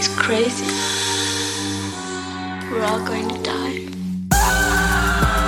[0.00, 0.64] It's crazy.
[2.72, 3.84] We're all going to die.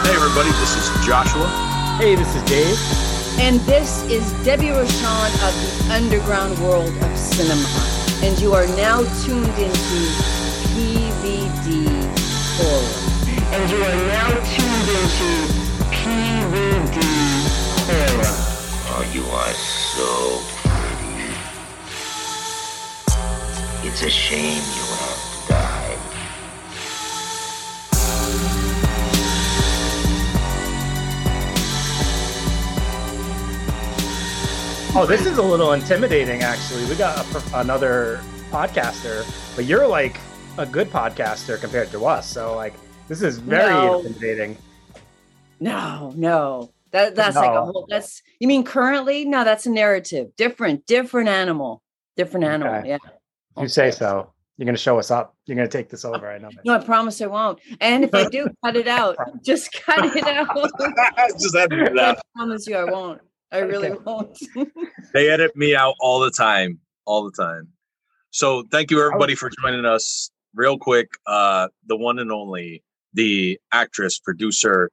[0.04, 1.48] Hey, everybody, this is Joshua.
[1.96, 2.76] Hey, this is Dave.
[3.40, 7.66] And this is Debbie Rochon of the underground world of cinema.
[8.22, 9.98] And you are now tuned into
[10.76, 11.88] PVD
[12.60, 13.56] Horror.
[13.56, 15.28] And you are now tuned into
[15.96, 17.00] PVD
[17.88, 18.36] Horror.
[18.92, 20.51] Oh, you are so
[23.92, 25.98] It's a shame you have to die.
[34.94, 36.86] Oh, this is a little intimidating, actually.
[36.86, 40.18] We got a, another podcaster, but you're like
[40.56, 42.26] a good podcaster compared to us.
[42.26, 42.72] So, like,
[43.08, 43.98] this is very No.
[43.98, 44.56] intimidating.
[45.60, 46.72] No, no.
[46.92, 49.26] That that's like a whole that's you mean currently?
[49.26, 50.34] No, that's a narrative.
[50.38, 51.82] Different, different animal.
[52.16, 52.76] Different animal.
[52.76, 52.88] Okay.
[52.88, 52.98] Yeah.
[53.56, 54.32] If you say so.
[54.58, 55.34] You're going to show us up.
[55.46, 56.30] You're going to take this over.
[56.30, 56.50] I know.
[56.64, 57.58] No, I promise I won't.
[57.80, 59.16] And if I do, cut it out.
[59.42, 60.46] Just cut it out.
[61.40, 62.22] Just had to do I that.
[62.36, 63.20] promise you I won't.
[63.50, 64.02] I really Okay.
[64.04, 64.38] won't.
[65.14, 67.68] They edit me out all the time, all the time.
[68.30, 70.30] So thank you everybody for joining us.
[70.54, 72.82] Real quick, uh, the one and only,
[73.14, 74.90] the actress, producer,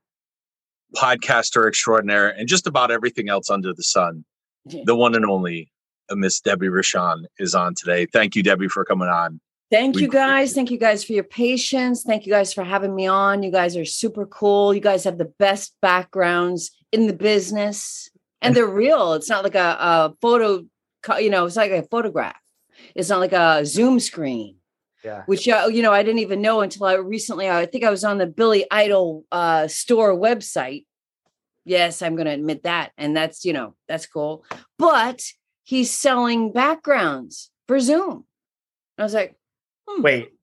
[0.96, 4.26] podcaster extraordinaire, and just about everything else under the sun.
[4.66, 5.70] The one and only
[6.12, 8.06] Miss Debbie Rochon is on today.
[8.06, 9.40] Thank you, Debbie, for coming on.
[9.72, 10.54] Thank We- you guys.
[10.54, 12.04] Thank you guys for your patience.
[12.04, 13.44] Thank you guys for having me on.
[13.44, 14.74] You guys are super cool.
[14.74, 18.10] You guys have the best backgrounds in the business
[18.42, 19.14] and they're real.
[19.14, 20.66] It's not like a, a photo,
[21.20, 22.40] you know, it's like a photograph.
[22.96, 24.56] It's not like a Zoom screen,
[25.04, 25.24] Yeah.
[25.28, 28.04] which, uh, you know, I didn't even know until I recently, I think I was
[28.04, 30.86] on the Billy Idol uh, store website.
[31.66, 32.92] Yes, I'm going to admit that.
[32.98, 34.44] And that's, you know, that's cool.
[34.80, 35.22] But
[35.70, 38.26] he's selling backgrounds for Zoom.
[38.98, 39.36] I was like,
[39.88, 40.02] hmm.
[40.02, 40.34] Wait,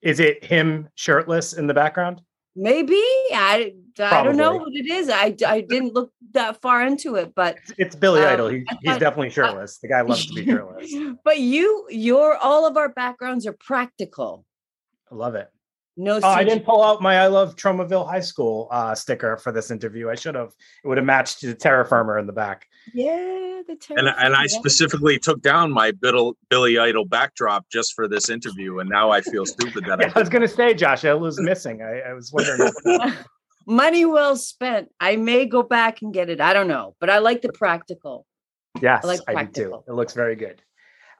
[0.00, 2.20] is it him shirtless in the background?
[2.54, 5.10] Maybe I I don't know what it is.
[5.10, 8.48] I I didn't look that far into it, but It's, it's Billy Um, Idol.
[8.48, 9.78] He, he's definitely shirtless.
[9.78, 10.94] The guy loves to be shirtless.
[11.24, 14.46] but you your all of our backgrounds are practical.
[15.10, 15.50] I love it.
[15.96, 19.50] No, Oh, I didn't pull out my I love Tromaville High School uh, sticker for
[19.50, 20.10] this interview.
[20.10, 20.52] I should have.
[20.84, 22.66] It would have matched the terra firma in the back.
[22.92, 28.06] Yeah, the And, and I specifically took down my Biddle, Billy Idol backdrop just for
[28.06, 30.74] this interview, and now I feel stupid that Yeah, I I was going to say,
[30.74, 31.82] Josh, it was missing.
[31.82, 32.72] I, I was wondering.
[33.66, 34.90] money well spent.
[35.00, 36.40] I may go back and get it.
[36.40, 38.26] I don't know, but I like the practical.
[38.80, 39.84] yes, I like I, do practical.
[39.88, 40.62] It looks very good.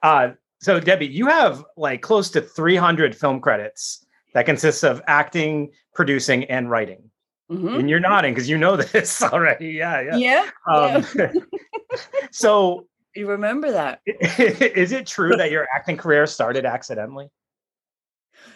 [0.03, 5.71] Uh, so, Debbie, you have like close to 300 film credits that consists of acting,
[5.93, 7.09] producing, and writing.
[7.51, 7.79] Mhm.
[7.79, 9.69] And you're nodding because you know this already.
[9.69, 10.15] Yeah, yeah.
[10.17, 11.05] Yeah, Um,
[12.31, 14.01] so, you remember that?
[14.05, 17.27] is it true that your acting career started accidentally?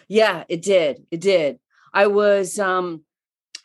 [0.08, 1.04] Yeah, it did.
[1.10, 1.58] It did.
[1.92, 3.04] I was um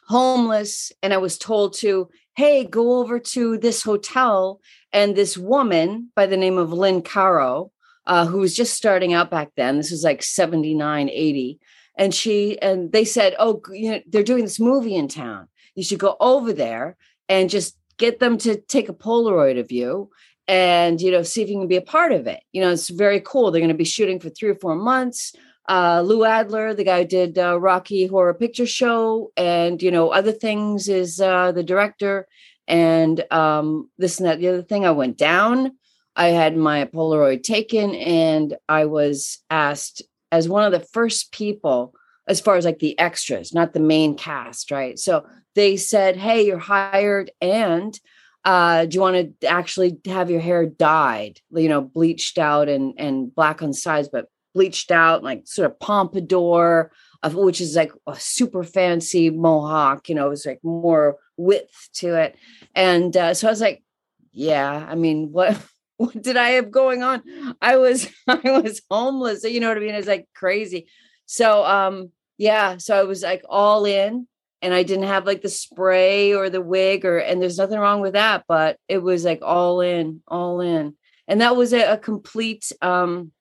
[0.08, 4.62] homeless and I was told to, hey, go over to this hotel.
[4.94, 7.72] And this woman by the name of Lynn Caro,
[8.06, 11.60] uh, who was just starting out back then, this was like 79, 80.
[11.98, 15.48] And she and they said, Oh, you know, they're doing this movie in town.
[15.76, 16.96] You should go over there
[17.28, 20.10] and just get them to take a Polaroid of you
[20.48, 22.42] and you know, see if you can be a part of it.
[22.54, 23.52] You know, it's very cool.
[23.52, 25.34] They're going to be shooting for three or four months
[25.68, 30.10] uh, Lou Adler, the guy who did uh, Rocky Horror Picture Show, and you know
[30.10, 32.28] other things, is uh, the director,
[32.68, 34.40] and um, this and that.
[34.40, 35.74] The other thing, I went down.
[36.16, 41.94] I had my Polaroid taken, and I was asked as one of the first people,
[42.28, 45.00] as far as like the extras, not the main cast, right?
[45.00, 48.00] So they said, "Hey, you're hired, and."
[48.46, 52.94] Uh, do you want to actually have your hair dyed, you know, bleached out and
[52.98, 57.92] and black on sides, but bleached out, like sort of pompadour, of which is like
[58.08, 60.10] a super fancy mohawk.
[60.10, 62.36] You know, it was like more width to it.
[62.74, 63.84] And uh, so I was like,
[64.32, 65.62] yeah, I mean, what
[65.98, 67.24] what did I have going on?
[67.62, 69.44] I was I was homeless.
[69.44, 69.96] You know what I mean?
[69.96, 70.88] It's like crazy.
[71.26, 74.28] So um, yeah, so I was like all in.
[74.60, 78.02] And I didn't have like the spray or the wig, or and there's nothing wrong
[78.02, 80.96] with that, but it was like all in, all in.
[81.28, 83.32] And that was a, a complete um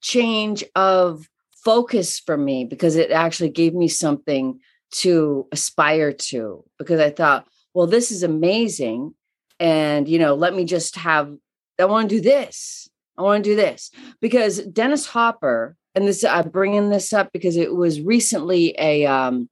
[0.00, 1.28] change of
[1.64, 4.60] focus for me because it actually gave me something
[4.92, 9.14] to aspire to because I thought, well, this is amazing.
[9.58, 11.34] And, you know, let me just have,
[11.80, 12.88] I want to do this.
[13.16, 13.90] I want to do this
[14.20, 19.50] because Dennis Hopper, and this, I'm bringing this up because it was recently a, um,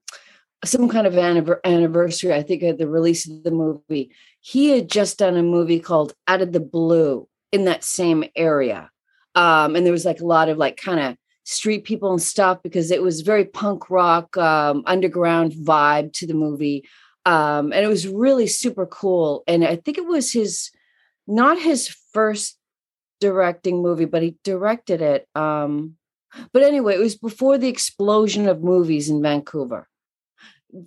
[0.65, 1.17] some kind of
[1.65, 4.13] anniversary, I think, of the release of the movie.
[4.41, 8.91] He had just done a movie called Out of the Blue in that same area
[9.39, 12.59] um, and there was like a lot of like kind of street people and stuff
[12.63, 16.85] because it was very punk rock um, underground vibe to the movie
[17.25, 20.71] um, and it was really super cool and i think it was his
[21.27, 22.59] not his first
[23.21, 25.95] directing movie but he directed it um,
[26.53, 29.89] but anyway it was before the explosion of movies in vancouver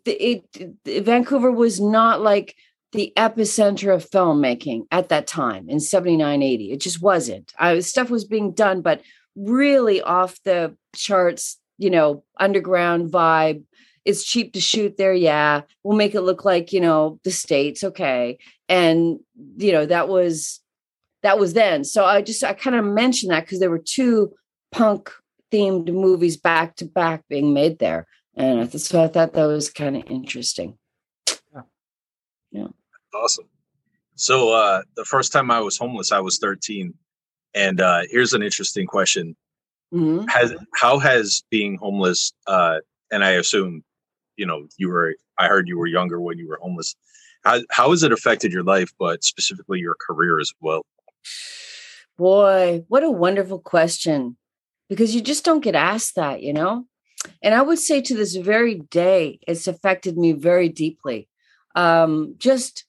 [0.05, 0.45] it,
[0.85, 2.55] it, vancouver was not like
[2.93, 8.09] the epicenter of filmmaking at that time in 79 80 it just wasn't I, stuff
[8.09, 9.01] was being done but
[9.35, 13.63] really off the charts, you know, underground vibe.
[14.03, 15.13] It's cheap to shoot there.
[15.13, 15.61] Yeah.
[15.83, 17.83] We'll make it look like, you know, the States.
[17.83, 18.39] Okay.
[18.67, 19.19] And,
[19.57, 20.59] you know, that was,
[21.23, 21.83] that was then.
[21.83, 24.33] So I just, I kind of mentioned that because there were two
[24.71, 25.11] punk
[25.51, 28.07] themed movies back to back being made there.
[28.35, 30.77] And so I thought that was kind of interesting.
[31.53, 31.61] Yeah.
[32.51, 32.67] yeah.
[33.13, 33.45] Awesome.
[34.15, 36.93] So uh the first time I was homeless, I was 13.
[37.53, 39.35] And uh, here's an interesting question:
[39.93, 40.25] mm-hmm.
[40.27, 42.33] Has how has being homeless?
[42.47, 42.79] Uh,
[43.11, 43.83] and I assume,
[44.37, 45.15] you know, you were.
[45.37, 46.95] I heard you were younger when you were homeless.
[47.43, 50.85] How how has it affected your life, but specifically your career as well?
[52.17, 54.37] Boy, what a wonderful question!
[54.89, 56.85] Because you just don't get asked that, you know.
[57.41, 61.27] And I would say to this very day, it's affected me very deeply.
[61.75, 62.85] Um, just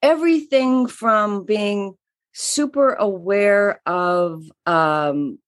[0.00, 1.96] everything from being
[2.32, 5.38] super aware of um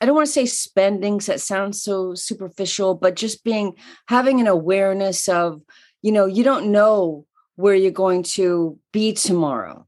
[0.00, 3.74] I don't want to say spendings that sounds so superficial, but just being
[4.06, 5.60] having an awareness of,
[6.02, 7.26] you know, you don't know
[7.56, 9.87] where you're going to be tomorrow.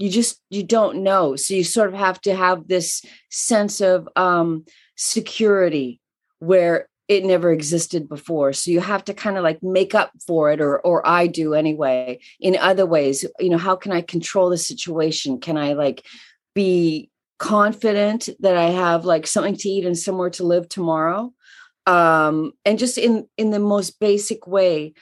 [0.00, 1.36] You just you don't know.
[1.36, 4.64] So you sort of have to have this sense of um
[4.96, 6.00] security
[6.38, 8.54] where it never existed before.
[8.54, 11.52] So you have to kind of like make up for it or or i do
[11.52, 13.26] anyway in other ways.
[13.38, 15.38] You know how can i control the situation?
[15.38, 16.06] Can i like
[16.54, 21.30] be confident that i have like something to eat and somewhere to live tomorrow?
[21.86, 24.94] Um and just in in the most basic way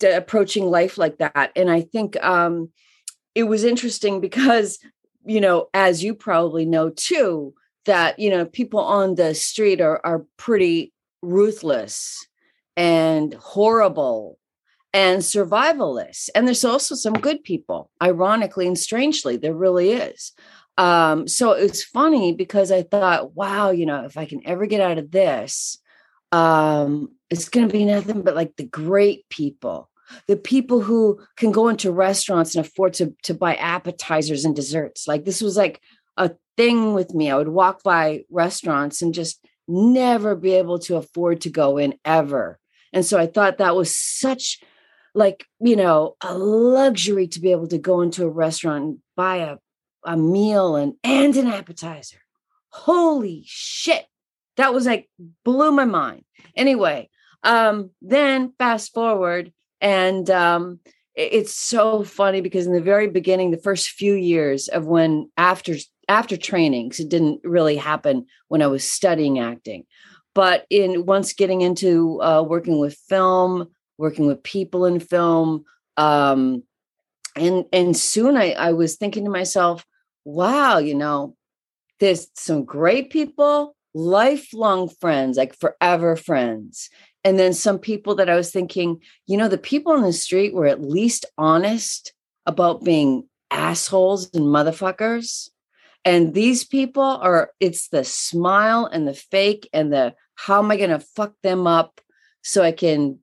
[0.00, 1.50] approaching life like that.
[1.56, 2.68] And i think um
[3.34, 4.78] it was interesting because
[5.24, 7.54] you know as you probably know too
[7.86, 10.92] that you know people on the street are are pretty
[11.22, 12.26] ruthless
[12.76, 14.38] and horrible
[14.92, 20.32] and survivalists and there's also some good people ironically and strangely there really is.
[20.76, 24.80] Um so it's funny because i thought wow you know if i can ever get
[24.80, 25.78] out of this
[26.32, 29.88] um it's going to be nothing but like the great people
[30.28, 35.08] the people who can go into restaurants and afford to to buy appetizers and desserts
[35.08, 35.80] like this was like
[36.16, 37.30] a thing with me.
[37.30, 41.94] I would walk by restaurants and just never be able to afford to go in
[42.04, 42.58] ever.
[42.92, 44.60] And so I thought that was such
[45.14, 49.36] like, you know, a luxury to be able to go into a restaurant and buy
[49.36, 49.56] a,
[50.04, 52.18] a meal and and an appetizer.
[52.68, 54.04] Holy shit.
[54.56, 55.08] That was like
[55.44, 56.24] blew my mind.
[56.56, 57.10] Anyway,
[57.42, 59.52] um then fast forward
[59.84, 60.80] and um
[61.14, 65.76] it's so funny because in the very beginning the first few years of when after
[66.08, 69.84] after training because it didn't really happen when I was studying acting.
[70.34, 75.64] But in once getting into uh, working with film, working with people in film,
[75.96, 76.64] um,
[77.36, 79.86] and and soon I, I was thinking to myself,
[80.24, 81.36] wow, you know,
[82.00, 86.90] there's some great people, lifelong friends, like forever friends.
[87.24, 90.52] And then some people that I was thinking, you know, the people on the street
[90.54, 92.12] were at least honest
[92.46, 95.48] about being assholes and motherfuckers
[96.04, 100.76] and these people are, it's the smile and the fake and the how am I
[100.76, 102.00] going to fuck them up
[102.42, 103.20] so I can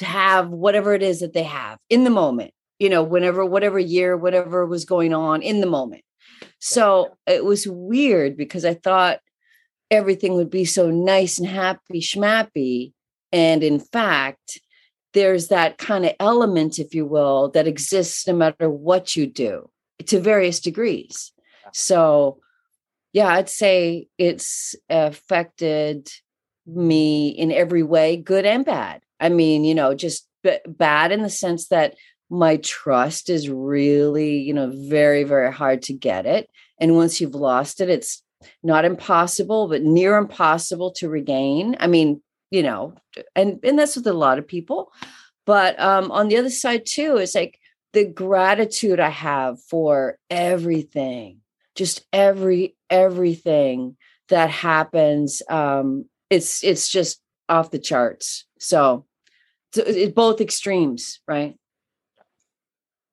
[0.00, 4.16] have whatever it is that they have in the moment, you know, whenever, whatever year,
[4.16, 6.02] whatever was going on in the moment.
[6.60, 9.20] So it was weird because I thought
[9.90, 12.92] everything would be so nice and happy, schmappy.
[13.32, 14.60] And in fact,
[15.14, 19.68] there's that kind of element, if you will, that exists no matter what you do
[20.06, 21.32] to various degrees.
[21.72, 22.40] So,
[23.12, 26.08] yeah, I'd say it's affected
[26.66, 29.00] me in every way, good and bad.
[29.18, 31.94] I mean, you know, just b- bad in the sense that
[32.30, 36.48] my trust is really, you know, very, very hard to get it.
[36.78, 38.22] And once you've lost it, it's
[38.62, 41.76] not impossible, but near impossible to regain.
[41.80, 42.94] I mean, you know,
[43.34, 44.92] and and that's with a lot of people.
[45.46, 47.58] But um, on the other side too, it's like
[47.92, 51.40] the gratitude I have for everything
[51.78, 53.96] just every everything
[54.28, 59.06] that happens um it's it's just off the charts so,
[59.72, 61.54] so it's both extremes right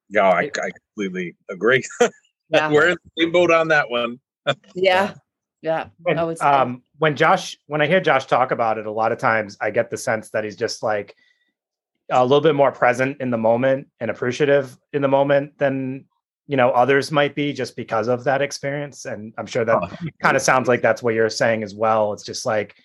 [0.09, 1.83] yeah i, I completely agree
[2.49, 2.71] yeah.
[2.71, 4.19] we're in the same boat on that one
[4.75, 5.13] yeah
[5.61, 9.17] yeah and, um when Josh, when I hear Josh talk about it, a lot of
[9.17, 11.15] times I get the sense that he's just like
[12.09, 16.05] a little bit more present in the moment and appreciative in the moment than
[16.47, 20.07] you know others might be just because of that experience and i'm sure that oh.
[20.21, 22.75] kind of sounds like that's what you're saying as well it's just like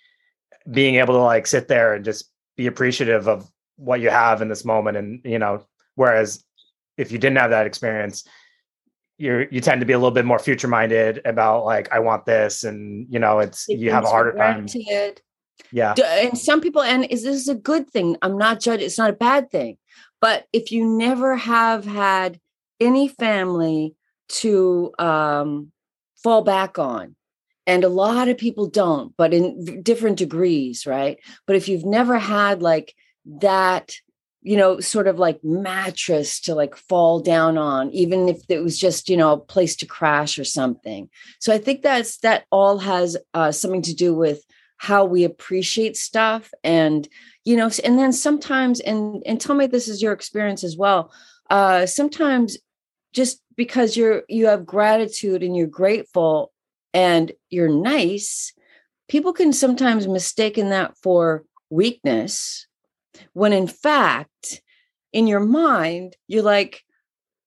[0.71, 4.49] being able to like sit there and just be appreciative of what you have in
[4.49, 5.63] this moment and you know
[5.95, 6.43] whereas
[6.97, 8.27] if you didn't have that experience
[9.21, 12.25] you you tend to be a little bit more future minded about like I want
[12.25, 14.67] this and you know it's it you have a harder time.
[15.73, 15.93] Yeah.
[15.93, 18.17] And some people and is this a good thing.
[18.23, 19.77] I'm not judging it's not a bad thing.
[20.21, 22.41] But if you never have had
[22.81, 23.95] any family
[24.29, 25.71] to um
[26.23, 27.15] fall back on
[27.67, 32.19] and a lot of people don't but in different degrees right but if you've never
[32.19, 33.95] had like that
[34.43, 38.79] you know, sort of like mattress to like fall down on, even if it was
[38.79, 41.11] just, you know, a place to crash or something.
[41.41, 44.43] So I think that's that all has uh, something to do with
[44.79, 46.51] how we appreciate stuff.
[46.65, 47.07] And,
[47.45, 51.13] you know, and then sometimes, and and tell me this is your experience as well.
[51.51, 52.57] Uh, sometimes
[53.13, 56.51] just because you're you have gratitude and you're grateful
[56.95, 58.55] and you're nice,
[59.07, 62.67] people can sometimes mistaken that for weakness
[63.33, 64.63] when in fact,
[65.13, 66.83] in your mind, you're like,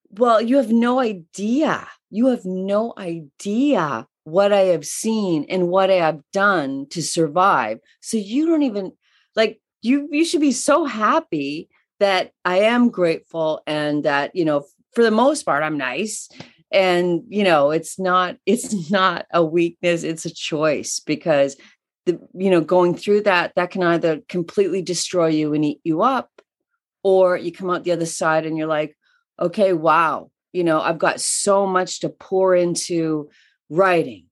[0.09, 1.87] well, you have no idea.
[2.09, 7.79] You have no idea what I have seen and what I have done to survive.
[8.01, 8.93] So you don't even
[9.35, 14.65] like you you should be so happy that I am grateful and that, you know,
[14.93, 16.29] for the most part I'm nice
[16.71, 21.55] and you know, it's not it's not a weakness, it's a choice because
[22.05, 26.01] the you know going through that that can either completely destroy you and eat you
[26.01, 26.29] up
[27.03, 28.95] or you come out the other side and you're like
[29.39, 33.29] okay wow you know i've got so much to pour into
[33.69, 34.25] writing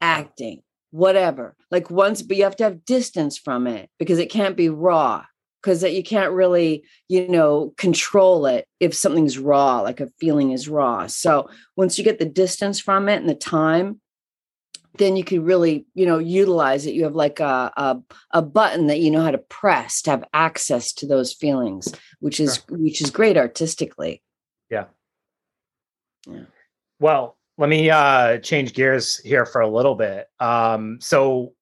[0.00, 1.54] acting whatever.
[1.70, 5.24] Like once but you have to have distance from it because it can't be raw
[5.62, 10.52] because that you can't really you know control it if something's raw like a feeling
[10.52, 11.06] is raw.
[11.06, 14.00] So once you get the distance from it and the time
[15.00, 16.94] then you could really you know utilize it.
[16.94, 20.24] You have like a, a, a button that you know how to press to have
[20.32, 22.78] access to those feelings which is sure.
[22.78, 24.22] which is great artistically.
[24.70, 24.84] Yeah.
[26.28, 26.44] Yeah.
[27.00, 30.28] Well let me uh change gears here for a little bit.
[30.38, 31.54] Um so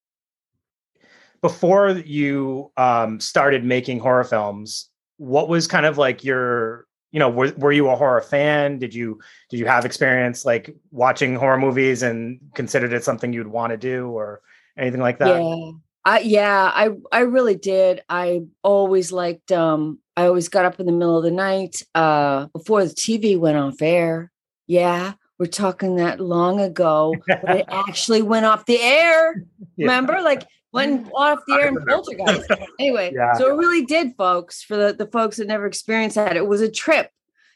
[1.40, 7.28] before you um started making horror films what was kind of like your you know
[7.30, 8.78] were, were you a horror fan?
[8.78, 13.46] Did you did you have experience like watching horror movies and considered it something you'd
[13.46, 14.40] want to do or
[14.76, 15.42] anything like that?
[15.42, 15.72] Yeah
[16.04, 18.02] I, yeah i i really did.
[18.08, 22.46] I always liked um i always got up in the middle of the night uh
[22.46, 24.30] before the tv went off air
[24.66, 29.44] yeah we're talking that long ago but it actually went off the air.
[29.76, 29.86] Yeah.
[29.86, 30.20] remember?
[30.20, 32.50] Like went off the air in Poltergeist.
[32.80, 33.32] Anyway, yeah.
[33.34, 34.62] so it really did, folks.
[34.62, 37.10] For the, the folks that never experienced that, it was a trip.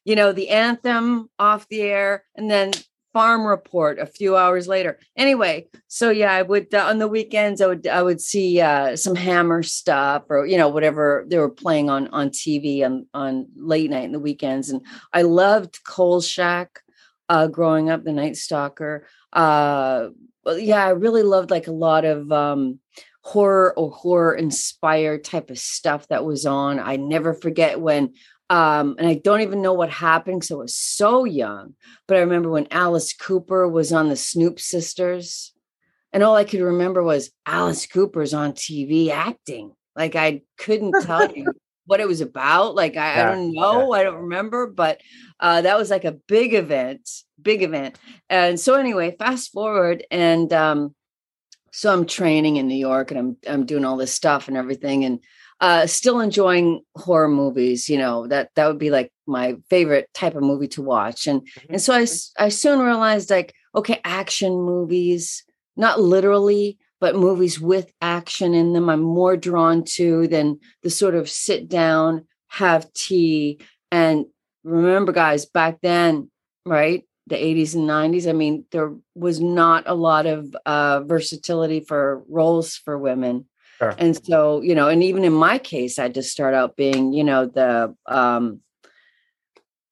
[0.04, 2.72] You know, the anthem off the air, and then
[3.12, 4.98] farm report a few hours later.
[5.16, 8.96] Anyway, so yeah, I would uh, on the weekends I would I would see uh,
[8.96, 13.46] some Hammer stuff or you know whatever they were playing on on TV on on
[13.56, 16.80] late night in the weekends, and I loved Kolchak.
[17.28, 19.06] Uh, growing up, the Night Stalker.
[19.32, 20.08] Uh,
[20.46, 22.80] yeah, I really loved like a lot of um,
[23.22, 26.80] horror or horror inspired type of stuff that was on.
[26.80, 28.14] I never forget when
[28.50, 31.74] um, and I don't even know what happened because I was so young.
[32.06, 35.54] But I remember when Alice Cooper was on the Snoop Sisters,
[36.12, 39.72] and all I could remember was Alice Cooper's on TV acting.
[39.96, 41.46] Like I couldn't tell you
[41.92, 42.74] what it was about.
[42.74, 44.00] Like I, yeah, I don't know, yeah.
[44.00, 45.02] I don't remember, but
[45.38, 47.06] uh, that was like a big event,
[47.40, 47.98] big event.
[48.30, 50.94] And so anyway, fast forward, and um,
[51.70, 55.04] so I'm training in New York and I'm I'm doing all this stuff and everything
[55.04, 55.22] and
[55.60, 57.90] uh, still enjoying horror movies.
[57.90, 61.26] You know that that would be like my favorite type of movie to watch.
[61.26, 61.74] And mm-hmm.
[61.74, 62.06] and so I
[62.38, 65.44] I soon realized like okay, action movies,
[65.76, 68.88] not literally, but movies with action in them.
[68.88, 73.58] I'm more drawn to than the sort of sit down, have tea,
[73.90, 74.26] and
[74.62, 76.30] remember, guys, back then,
[76.64, 77.02] right?
[77.28, 82.24] the 80s and 90s i mean there was not a lot of uh, versatility for
[82.28, 83.46] roles for women
[83.78, 83.94] sure.
[83.96, 87.22] and so you know and even in my case i just start out being you
[87.22, 88.58] know the um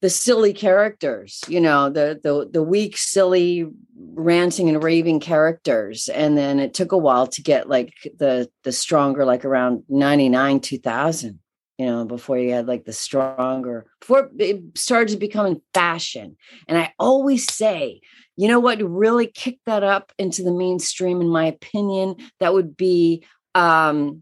[0.01, 3.65] the silly characters you know the the the weak silly
[4.13, 8.71] ranting and raving characters and then it took a while to get like the the
[8.71, 11.39] stronger like around 99 2000
[11.77, 16.37] you know, before you had like the stronger, before it started to become in fashion.
[16.67, 18.01] And I always say,
[18.37, 22.17] you know what really kicked that up into the mainstream, in my opinion?
[22.39, 24.21] That would be um,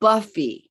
[0.00, 0.70] Buffy.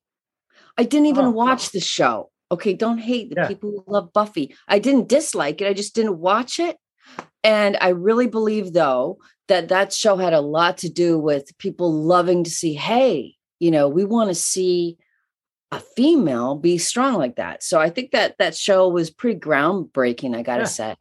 [0.76, 1.30] I didn't even Oh.
[1.30, 2.30] watch the show.
[2.50, 3.48] Okay, don't hate the Yeah.
[3.48, 4.54] people who love Buffy.
[4.66, 5.68] I didn't dislike it.
[5.68, 6.76] I just didn't watch it.
[7.44, 11.92] And I really believe, though, that that show had a lot to do with people
[11.92, 14.96] loving to see, hey, you know, we want to see
[15.70, 17.62] a female be strong like that.
[17.62, 20.34] So I think that that show was pretty groundbreaking.
[20.34, 20.66] I gotta Yeah.
[20.66, 20.96] say.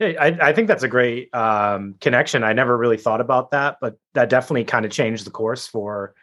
[0.00, 2.42] Yeah, I, I think that's a great um, connection.
[2.42, 6.14] I never really thought about that, but that definitely kind of changed the course for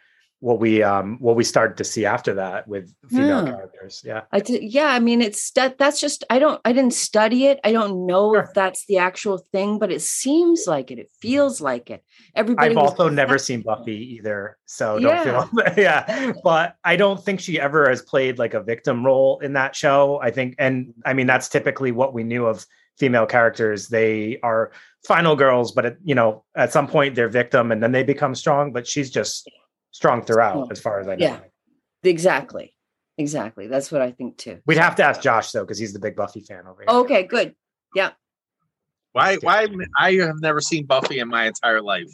[0.42, 3.52] what we um, what we started to see after that with female Yeah.
[3.52, 4.02] characters.
[4.04, 4.86] Yeah, I did, yeah.
[4.88, 5.78] I mean, it's that.
[5.78, 6.24] That's just.
[6.30, 6.60] I don't.
[6.64, 7.60] I didn't study it.
[7.62, 10.98] I don't know if that's the actual thing, but it seems like it.
[10.98, 12.02] It feels like it.
[12.34, 12.70] Everybody.
[12.72, 15.44] I've also never seen Buffy either, so don't Yeah.
[15.44, 16.32] feel yeah.
[16.42, 20.18] But I don't think she ever has played like a victim role in that show.
[20.20, 22.66] I think, and I mean that's typically what we knew of
[22.98, 23.86] female characters.
[23.86, 24.72] They are
[25.06, 28.34] final girls, but at, you know at some point they're victim, and then they become
[28.34, 28.72] strong.
[28.72, 29.48] But she's just
[29.92, 30.72] strong throughout, Strong.
[30.72, 31.24] as far as I know.
[31.26, 31.40] Yeah.
[32.02, 32.74] Exactly.
[33.18, 33.68] Exactly.
[33.68, 34.58] That's what I think too.
[34.66, 36.96] We'd have to ask Josh though, because he's the big Buffy fan over here.
[37.00, 37.22] Okay.
[37.24, 37.54] Good.
[37.94, 38.10] Yeah.
[39.12, 39.36] Why?
[39.36, 39.68] Why?
[39.98, 42.08] I have never seen Buffy in my entire life.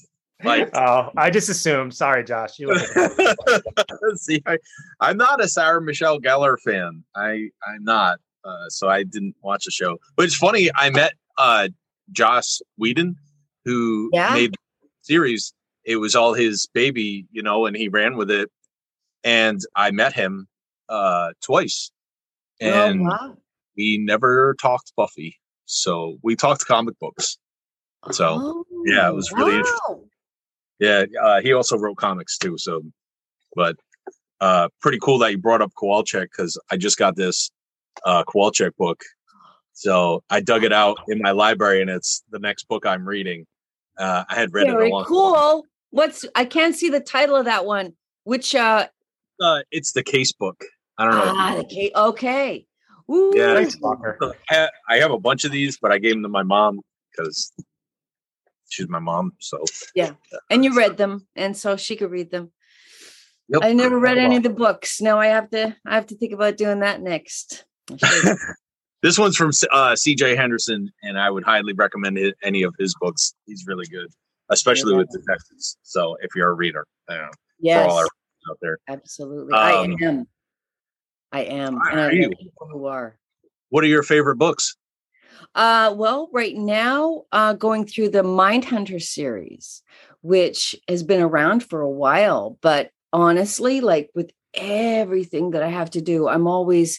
[0.44, 1.94] Like, Oh, I just assumed.
[1.94, 2.58] Sorry, Josh.
[2.58, 2.76] You
[4.16, 4.58] see, I,
[5.00, 7.04] I'm not a Sarah Michelle Gellar fan.
[7.16, 8.18] I I'm not.
[8.44, 9.98] Uh, so I didn't watch the show.
[10.16, 10.70] But it's funny.
[10.74, 11.68] I met uh,
[12.12, 13.16] Joss Whedon,
[13.64, 14.32] who Yeah.
[14.34, 14.58] made the
[15.02, 15.52] series.
[15.88, 18.50] It was all his baby, you know, and he ran with it.
[19.24, 20.46] And I met him
[20.90, 21.90] uh, twice,
[22.60, 23.36] and oh, wow.
[23.74, 25.38] we never talked Buffy.
[25.64, 27.38] So we talked comic books.
[28.12, 30.08] So, yeah, it was really interesting.
[30.78, 32.56] Yeah, uh, he also wrote comics too.
[32.58, 32.82] So,
[33.56, 33.76] but
[34.40, 37.50] uh, pretty cool that you brought up Kolchak because I just got this
[38.04, 39.02] uh, Kolchak book.
[39.72, 43.46] So I dug it out in my library, and it's the next book I'm reading.
[43.98, 45.64] Uh, I had read it Very a long cool.
[45.90, 47.94] What's I can't see the title of that one.
[48.24, 48.88] Which uh
[49.40, 50.62] Uh, it's the case book.
[50.98, 51.34] I don't know.
[51.36, 52.66] ah, the K- okay.
[53.10, 53.32] Ooh.
[53.34, 53.54] Yeah.
[53.54, 53.76] Nice.
[54.88, 57.52] I have a bunch of these, but I gave them to my mom because
[58.68, 59.32] she's my mom.
[59.38, 60.12] So yeah,
[60.50, 62.52] And you read them, and so she could read them.
[63.48, 63.62] Yep.
[63.64, 65.00] I never read any of the books.
[65.00, 65.74] Now I have to.
[65.86, 67.64] I have to think about doing that next.
[69.00, 70.34] This one's from uh, C.J.
[70.34, 73.32] Henderson, and I would highly recommend any of his books.
[73.46, 74.08] He's really good,
[74.50, 75.76] especially with detectives.
[75.82, 78.08] So if you're a reader, uh, for yes, all our
[78.50, 78.78] out there.
[78.88, 79.54] absolutely.
[79.54, 80.26] I Um, am.
[81.32, 83.18] I am, are and I know people who are.
[83.68, 84.76] What are your favorite books?
[85.54, 89.82] Uh, well, right now, uh, going through the Mindhunter series,
[90.22, 95.90] which has been around for a while, but honestly, like with everything that I have
[95.90, 96.98] to do, I'm always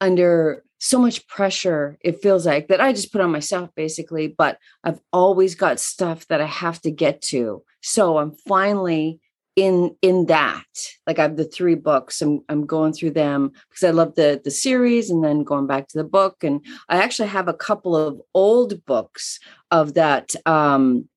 [0.00, 1.98] under so much pressure.
[2.00, 6.26] It feels like that I just put on myself basically, but I've always got stuff
[6.28, 7.62] that I have to get to.
[7.82, 9.20] So I'm finally
[9.56, 10.62] in in that
[11.04, 14.40] like i have the three books i'm i'm going through them because i love the
[14.44, 17.96] the series and then going back to the book and I actually have a couple
[17.96, 19.38] of old books
[19.70, 20.34] of that.
[20.46, 21.08] Um,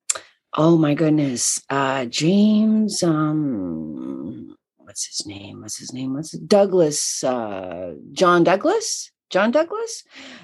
[0.54, 3.04] oh my goodness, uh, James.
[3.04, 5.62] Um, what's his name?
[5.62, 6.14] What's his name?
[6.14, 6.32] What's?
[6.32, 7.24] Douglas?
[7.24, 9.12] Uh, John Douglas.
[9.32, 10.04] John Douglas,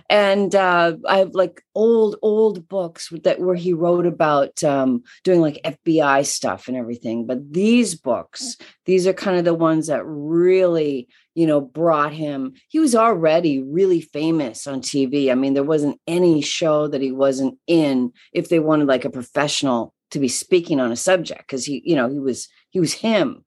[0.09, 5.41] and uh, I have like old old books that where he wrote about um, doing
[5.41, 7.25] like FBI stuff and everything.
[7.25, 12.53] But these books, these are kind of the ones that really you know, brought him.
[12.67, 15.31] He was already really famous on TV.
[15.31, 19.11] I mean, there wasn't any show that he wasn't in if they wanted like a
[19.11, 22.93] professional to be speaking on a subject because he, you know, he was he was
[22.93, 23.45] him.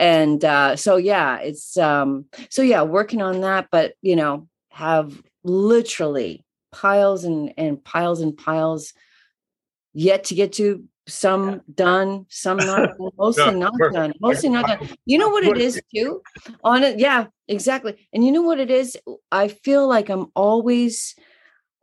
[0.00, 5.20] And uh so yeah, it's um so yeah, working on that, but you know, have
[5.44, 8.92] literally piles and and piles and piles
[9.92, 14.50] yet to get to some done, some not done, mostly Yeah, not we're- done, mostly
[14.50, 14.88] not done.
[15.06, 16.20] You know what it is too?
[16.62, 17.96] On it, yeah, exactly.
[18.12, 18.96] And you know what it is?
[19.32, 21.14] I feel like I'm always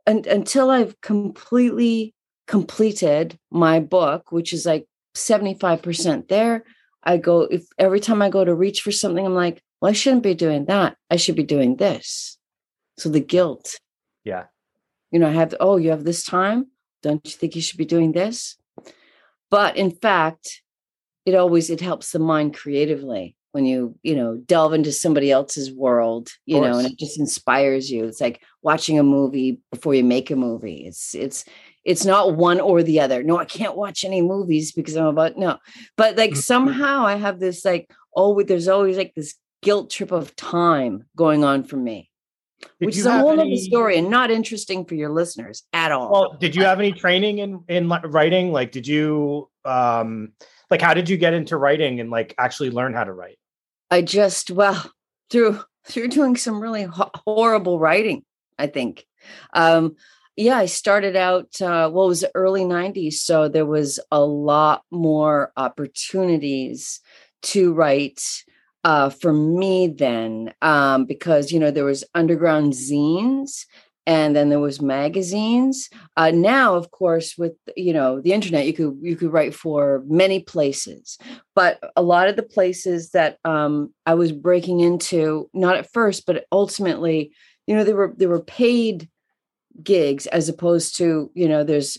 [0.06, 2.14] un- until I've completely
[2.46, 6.64] completed my book, which is like 75% there.
[7.02, 9.92] I go if every time I go to reach for something, I'm like, well, I
[9.94, 10.96] shouldn't be doing that.
[11.10, 12.35] I should be doing this.
[12.98, 13.78] So the guilt.
[14.24, 14.44] Yeah.
[15.10, 16.68] You know, I have, oh, you have this time.
[17.02, 18.56] Don't you think you should be doing this?
[19.50, 20.62] But in fact,
[21.24, 25.72] it always it helps the mind creatively when you you know delve into somebody else's
[25.72, 30.04] world you know and it just inspires you it's like watching a movie before you
[30.04, 31.44] make a movie it's it's
[31.82, 35.38] it's not one or the other no i can't watch any movies because i'm about
[35.38, 35.56] no
[35.96, 36.38] but like mm-hmm.
[36.38, 41.42] somehow i have this like oh there's always like this guilt trip of time going
[41.42, 42.10] on for me
[42.80, 45.92] Did which is a whole other any- story and not interesting for your listeners at
[45.92, 46.10] all.
[46.10, 48.52] Well, did you have any training in in writing?
[48.52, 50.32] Like, did you um
[50.70, 53.38] like how did you get into writing and like actually learn how to write?
[53.90, 54.90] I just well
[55.30, 58.24] through through doing some really ho- horrible writing.
[58.58, 59.04] I think.
[59.52, 59.96] Um,
[60.36, 61.60] yeah, I started out.
[61.60, 67.00] Uh, well, it was the early '90s, so there was a lot more opportunities
[67.42, 68.22] to write
[68.86, 73.66] uh, for me then, um, because you know there was underground zines,
[74.06, 75.90] and then there was magazines.
[76.16, 80.02] Uh, now, of course, with you know the internet, you could you could write for
[80.06, 81.18] many places
[81.56, 86.26] but a lot of the places that um, I was breaking into, not at first,
[86.26, 87.32] but ultimately,
[87.66, 89.08] you know, they were they were paid
[89.82, 91.98] gigs as opposed to, you know, there's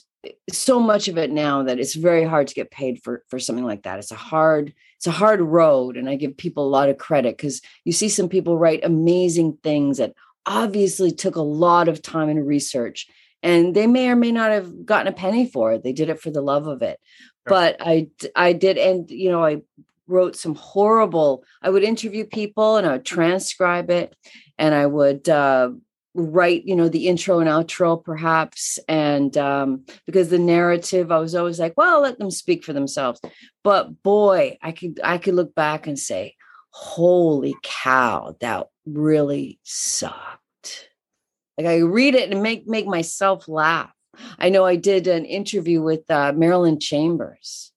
[0.51, 3.65] so much of it now that it's very hard to get paid for for something
[3.65, 3.97] like that.
[3.97, 7.37] It's a hard it's a hard road, and I give people a lot of credit
[7.37, 10.13] because you see some people write amazing things that
[10.45, 13.07] obviously took a lot of time and research,
[13.43, 15.83] and they may or may not have gotten a penny for it.
[15.83, 16.99] They did it for the love of it
[17.47, 19.61] but i i did and you know I
[20.07, 24.15] wrote some horrible I would interview people and I would transcribe it
[24.57, 25.71] and I would uh
[26.17, 31.35] write you know the intro and outro perhaps and um because the narrative I was
[31.35, 33.21] always like well let them speak for themselves.
[33.63, 36.35] But boy I could I could look back and say
[36.71, 40.89] holy cow that really sucked.
[41.57, 43.91] Like I read it and make make myself laugh.
[44.39, 47.71] I know I did an interview with uh, Marilyn Chambers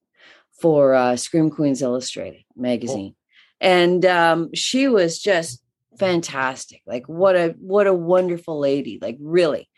[0.61, 3.15] for uh, Scream Queens Illustrated magazine,
[3.61, 5.63] and um, she was just
[6.01, 6.83] fantastic.
[6.87, 8.99] Like what a what a wonderful lady.
[9.01, 9.69] Like really,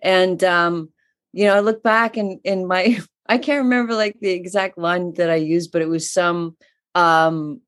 [0.00, 0.90] and um,
[1.32, 5.14] you know I look back and in my I can't remember like the exact line
[5.14, 6.56] that I used, but it was some
[6.94, 7.60] um,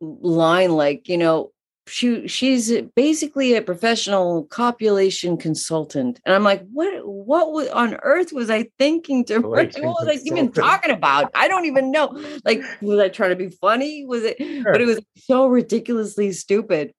[0.00, 1.52] line like you know
[1.88, 6.20] she she's basically a professional copulation consultant.
[6.26, 10.08] And i'm like what what was, on earth was i thinking to what Copulation was
[10.08, 11.30] i even talking about?
[11.34, 12.18] I don't even know.
[12.44, 14.04] Like was i trying to be funny?
[14.04, 16.92] Was it but it was so ridiculously stupid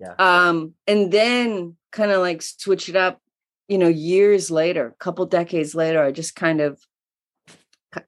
[0.00, 0.14] Yeah.
[0.18, 3.20] um and then kind of like switch it up
[3.68, 6.80] you know years later a couple decades later i just kind of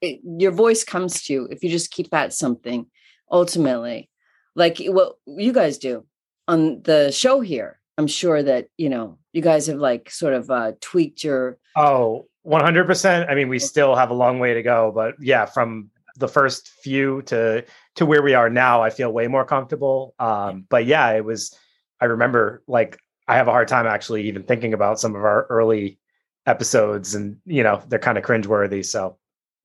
[0.01, 2.87] it- your voice comes to you if you just keep at something
[3.31, 4.09] ultimately
[4.55, 6.05] like what you guys do
[6.49, 10.51] on the show here i'm sure that you know you guys have like sort of
[10.51, 13.31] uh tweaked your Oh, 100%.
[13.31, 16.69] I mean, we still have a long way to go, but yeah, from the first
[16.83, 17.65] few to
[17.97, 20.15] to where we are now, I feel way more comfortable.
[20.19, 21.57] Um, but yeah, it was
[22.03, 25.47] I remember like I have a hard time actually even thinking about some of our
[25.49, 25.99] early
[26.47, 28.85] episodes and you know, they're kind of cringeworthy.
[28.85, 29.19] So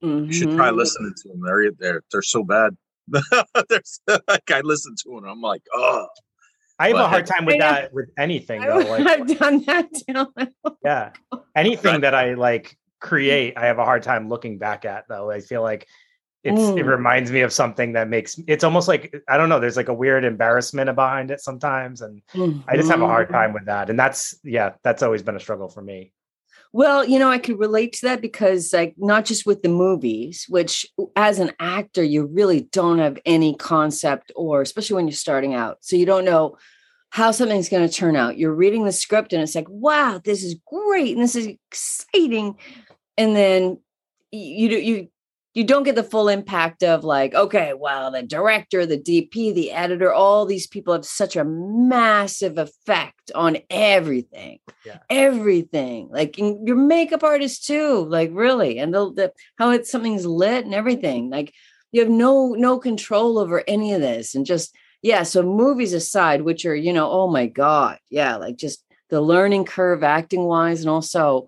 [0.04, 0.26] mm-hmm.
[0.26, 1.41] You should try listening to them.
[1.43, 2.78] They're they're they're so bad.
[3.69, 5.26] There's like I listen to them.
[5.26, 6.08] I'm like, oh,
[6.78, 8.78] I have a hard time with that with anything though.
[8.78, 10.47] Like have done that too.
[10.63, 11.13] Oh yeah.
[11.56, 13.08] Anything that I like mm-hmm.
[13.08, 15.32] create, I have a hard time looking back at though.
[15.32, 15.88] I feel like
[16.47, 16.88] it's it Mm.
[16.88, 19.93] reminds me of something that makes it's almost like I don't know, there's like a
[19.93, 22.01] weird embarrassment behind it sometimes.
[22.01, 22.21] And
[22.67, 23.89] I just have a hard time with that.
[23.89, 26.13] And that's yeah, that's always been a struggle for me.
[26.73, 30.45] Well, you know, I could relate to that because, like, not just with the movies,
[30.49, 35.53] which as an actor, you really don't have any concept, or especially when you're starting
[35.55, 35.77] out.
[35.81, 36.57] So you don't know
[37.10, 38.38] how something's going to turn out.
[38.38, 42.57] You're reading the script and it's like, wow, this is great and this is exciting.
[43.17, 43.79] And then
[44.31, 45.07] you do, you,
[45.57, 49.71] you don't get the full impact of like, okay, well, the director, the DP, the
[49.71, 54.59] editor, all these people have such a massive effect on everything.
[54.85, 54.99] Yeah.
[55.09, 56.09] everything.
[56.11, 58.77] Like your makeup artist too like really.
[58.77, 61.31] And the, the how it something's lit and everything.
[61.31, 61.51] Like
[61.91, 64.35] you have no no control over any of this.
[64.35, 68.57] And just yeah so movies aside which are you know oh my god yeah like
[68.57, 71.47] just the learning curve acting wise and also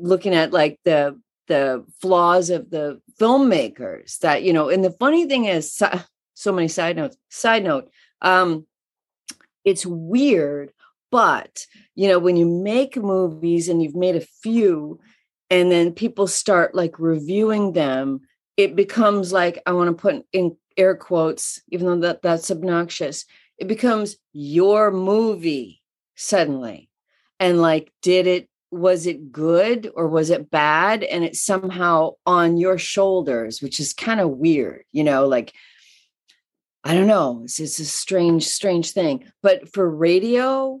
[0.00, 5.26] looking at like the the flaws of the filmmakers that you know and the funny
[5.26, 5.72] thing is
[6.34, 8.66] so, many side notes side note um
[9.64, 10.72] it's weird
[11.10, 14.98] but you know when you make movies and you've made a few
[15.50, 18.20] and then people start like reviewing them
[18.56, 23.24] it becomes like i want to put in air quotes even though that that's obnoxious
[23.58, 25.82] it becomes your movie
[26.16, 26.88] suddenly.
[27.38, 31.04] And like did it was it good or was it bad?
[31.04, 35.52] And it's somehow on your shoulders which is kind of weird you know like
[36.84, 39.24] i don't know it's, it's a strange strange thing.
[39.42, 40.80] But for radio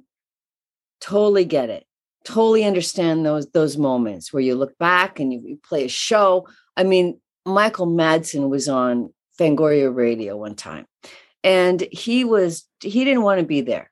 [1.00, 1.84] totally get it.
[2.24, 6.48] Totally understand those those moments where you look back and you, you play a show.
[6.76, 10.86] I mean michael madsen was on fangoria radio one time
[11.44, 13.90] and he was he didn't want to be there.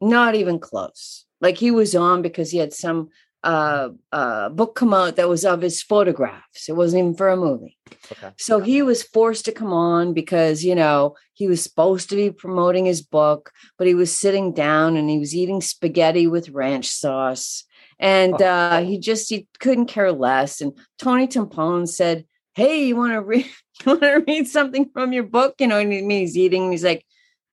[0.00, 1.26] Not even close.
[1.40, 3.10] Like he was on because he had some
[3.44, 6.68] uh, uh, book come out that was of his photographs.
[6.68, 7.76] It wasn't even for a movie.
[8.12, 8.30] Okay.
[8.38, 12.30] So he was forced to come on because, you know, he was supposed to be
[12.30, 16.86] promoting his book, but he was sitting down and he was eating spaghetti with ranch
[16.86, 17.64] sauce.
[17.98, 18.44] And Oh.
[18.46, 20.60] uh, he just he couldn't care less.
[20.60, 22.24] And Tony Timpone said,
[22.54, 23.46] Hey, you want to read
[23.84, 25.54] you want to read something from your book?
[25.58, 27.04] You know, and he- he's eating, and he's like,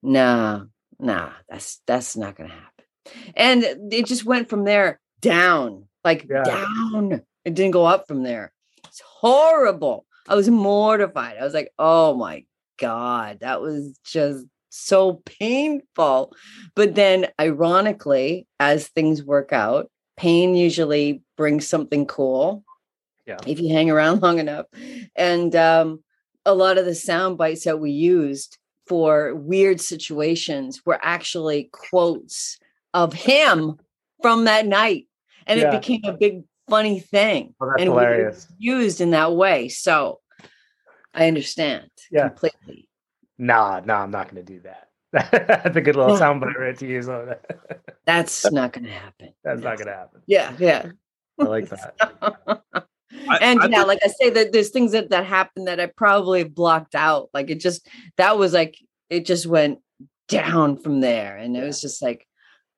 [0.02, 0.63] Nah,
[0.99, 2.86] nah, that's that's not gonna happen.
[3.36, 6.43] And it just went from there down, like Yeah.
[6.43, 7.21] down.
[7.45, 8.51] It didn't go up from there.
[8.88, 10.05] It's horrible.
[10.27, 11.38] I was mortified.
[11.39, 12.45] I was like, oh my
[12.77, 16.34] God, that was just so painful.
[16.75, 22.63] But then, ironically, as things work out, pain usually brings something cool.
[23.25, 23.38] Yeah.
[23.47, 24.65] If you hang around long enough.
[25.15, 26.03] And um,
[26.45, 32.58] a lot of the sound bites that we used for weird situations were actually quotes
[32.93, 33.77] of him
[34.21, 35.08] from that night.
[35.49, 35.73] And Yeah.
[35.75, 37.55] it became a big funny thing.
[37.59, 38.47] Well, that's and we were hilarious.
[38.57, 39.67] used in that way.
[39.69, 40.21] So
[41.13, 42.29] I understand Yeah.
[42.29, 42.88] completely.
[43.38, 44.88] Nah, nah, I'm not going to do that.
[45.12, 46.19] That's a good little Yeah.
[46.21, 47.43] soundbite right to use on that.
[48.05, 49.33] That's not going to happen.
[49.43, 50.21] That's not going to happen.
[50.27, 50.91] Yeah, yeah.
[51.39, 51.95] I like that.
[53.41, 55.88] and I yeah, think- like I say, that there's things that that happened that I
[55.88, 57.29] probably blocked out.
[57.33, 58.77] Like it just that was like
[59.09, 59.79] it just went
[60.27, 62.27] down from there, and it was just like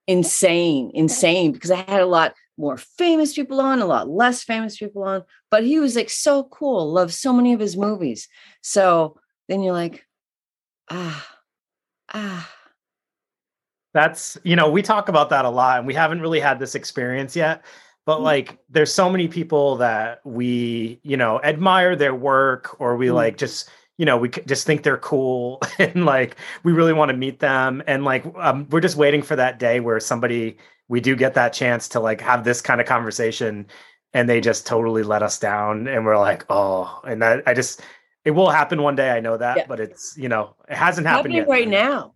[0.07, 4.77] insane, insane because I had a lot more famous people on, a lot less famous
[4.77, 6.91] people on, but he was like so cool.
[6.93, 8.29] Loved so many of his movies.
[8.61, 9.19] So
[9.49, 10.05] then you're like,
[10.89, 11.27] ah,
[12.13, 12.49] ah,
[13.93, 16.75] That's, you know, we talk about that a lot and we haven't really had this
[16.75, 17.65] experience yet.
[18.05, 18.23] But Mm.
[18.23, 23.15] like, there's so many people that we, you know, admire their work or we Mm.
[23.15, 23.69] like just,
[24.01, 27.83] you know, we just think they're cool and like we really want to meet them.
[27.85, 31.53] And like, um, we're just waiting for that day where somebody, we do get that
[31.53, 33.67] chance to like have this kind of conversation
[34.15, 35.87] and they just totally let us down.
[35.87, 37.81] And we're like, oh, and that I just,
[38.25, 39.11] it will happen one day.
[39.11, 39.65] I know that, Yeah.
[39.67, 41.47] but it's, you know, it hasn't happened yet.
[41.47, 42.15] right now.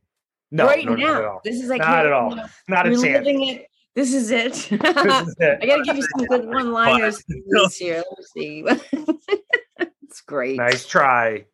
[0.49, 1.23] No, right no, now.
[1.33, 1.41] all.
[1.43, 2.35] This is like Not at all.
[2.35, 3.27] know, Not a chance.
[3.27, 3.67] it.
[3.93, 4.53] This is it.
[4.71, 5.59] This is it.
[5.61, 7.23] I gotta give you some good one-liners
[7.77, 8.03] here.
[8.09, 8.63] Let me see.
[10.01, 10.57] it's great.
[10.57, 11.45] Nice try.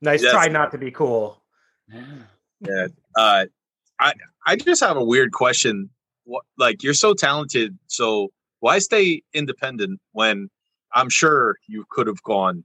[0.00, 0.32] Nice Yes.
[0.32, 1.42] try not to be cool.
[2.60, 2.88] Yeah.
[3.16, 3.46] Uh,
[3.98, 4.12] I
[4.46, 5.90] I just have a weird question.
[6.24, 8.28] What, like you're so talented, so
[8.60, 10.50] why stay independent when
[10.94, 12.64] I'm sure you could have gone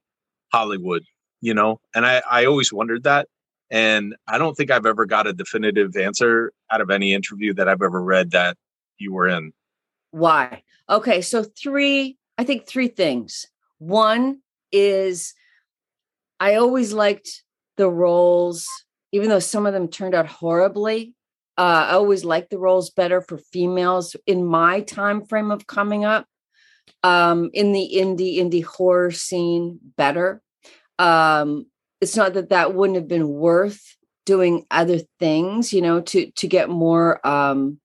[0.51, 1.03] Hollywood,
[1.41, 1.79] you know?
[1.95, 3.27] And I I always wondered that,
[3.71, 7.69] and I don't think I've ever got a definitive answer out of any interview that
[7.69, 8.57] I've ever read that
[8.97, 9.53] you were in.
[10.11, 10.63] Why?
[10.89, 13.47] Okay, so three, I think three things.
[13.79, 14.41] One
[14.71, 15.33] is
[16.43, 17.41] I always liked
[17.77, 18.67] the roles,
[19.13, 21.13] even though some of them turned out horribly.
[21.57, 26.03] Uh, I always liked the roles better for females in my time frame of coming
[26.03, 26.25] up.
[27.01, 30.41] Um, in the indie indie horror scene, better.
[30.99, 31.67] Um,
[32.01, 33.81] it's not that that wouldn't have been worth
[34.25, 37.79] doing other things, you know, to to get more um,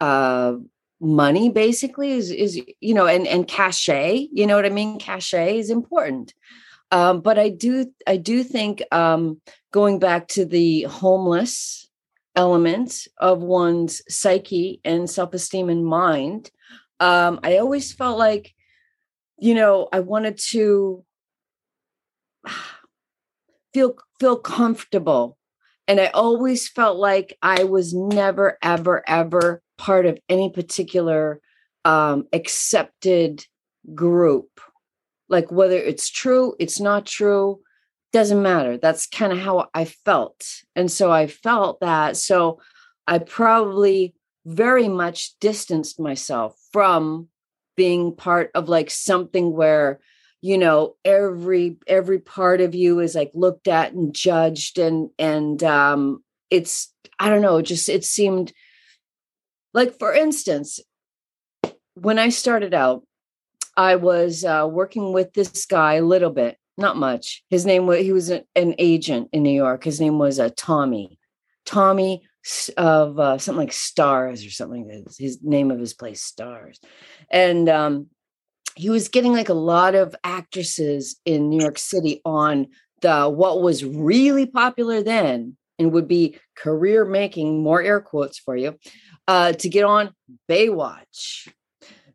[0.00, 0.54] uh,
[1.00, 5.58] money basically is is you know and and cachet you know what i mean cachet
[5.58, 6.32] is important
[6.90, 9.40] um but i do i do think um
[9.72, 11.88] going back to the homeless
[12.34, 16.50] element of one's psyche and self-esteem and mind
[17.00, 18.54] um i always felt like
[19.38, 21.04] you know i wanted to
[23.74, 25.36] feel feel comfortable.
[25.88, 31.40] And i always felt like i was never ever ever part of any particular
[31.84, 33.46] um, accepted
[33.94, 34.48] group
[35.28, 37.60] like whether it's true it's not true
[38.12, 38.78] doesn't matter.
[38.78, 40.46] That's kind of how i felt.
[40.74, 42.60] And so i felt that so
[43.06, 44.14] i probably
[44.46, 47.28] very much distanced myself from
[47.76, 50.00] being part of like something where
[50.40, 55.62] you know every every part of you is like looked at and judged and and
[55.64, 58.52] um it's i don't know just it seemed
[59.74, 60.78] like for instance
[61.94, 63.02] when i started out
[63.76, 67.42] i was uh, working with this guy a little bit not much.
[67.48, 69.84] His name was he was a- an agent in new york.
[69.84, 71.18] His name was uh, tommy.
[71.64, 72.22] Tommy
[72.76, 76.80] of uh, something like stars or something like his name of his place stars.
[77.30, 78.06] And um
[78.74, 82.66] he was getting like a lot of actresses in new york city on
[83.00, 88.54] the what was really popular then and would be career making more air quotes for
[88.54, 88.78] you
[89.28, 90.12] uh, to get on
[90.48, 91.48] Baywatch.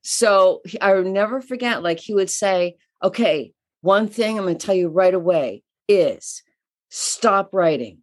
[0.01, 4.65] So I will never forget, like he would say, okay, one thing I'm going to
[4.65, 6.43] tell you right away is
[6.89, 7.99] stop writing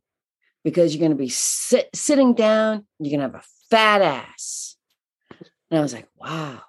[0.65, 4.77] because you're going to be sit, sitting down, you're going to have a fat ass.
[5.71, 6.61] And I was like, wow.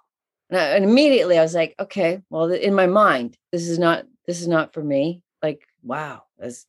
[0.49, 4.05] And, I, and immediately I was like, okay, well, in my mind, this is not
[4.27, 5.23] this is not for me.
[5.41, 6.67] Like, wow, that's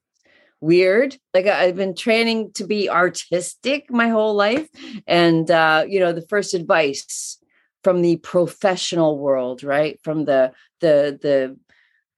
[0.61, 1.17] weird.
[1.35, 4.69] Like I've been training to be artistic my whole life.
[5.07, 7.39] And uh, you know, the first advice
[7.83, 9.99] from the professional world, right?
[10.03, 11.57] From the the the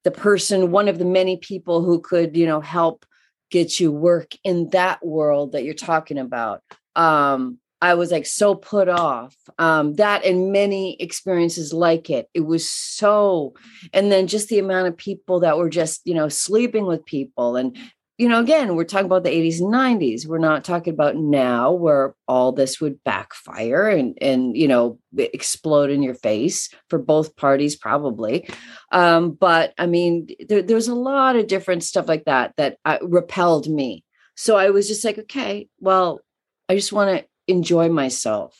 [0.05, 3.07] the person, one of the many people who could, you know, help
[3.51, 6.62] get you work in that world that you're talking about.
[6.96, 9.37] Um, I was like so put off.
[9.59, 12.29] Um, that and many experiences like it.
[12.33, 13.55] It was so,
[13.92, 17.57] and then just the amount of people that were just, you know, sleeping with people
[17.57, 17.77] and
[18.18, 20.27] you know, again, we're talking about the 80s and 90s.
[20.27, 25.90] We're not talking about now where all this would backfire and and you know explode
[25.90, 28.48] in your face for both parties, probably.
[28.92, 32.98] Um, but I mean, there, there's a lot of different stuff like that that uh,
[33.03, 34.05] repelled me.
[34.37, 36.20] So I was just like, okay, well,
[36.68, 38.57] I just want to enjoy myself.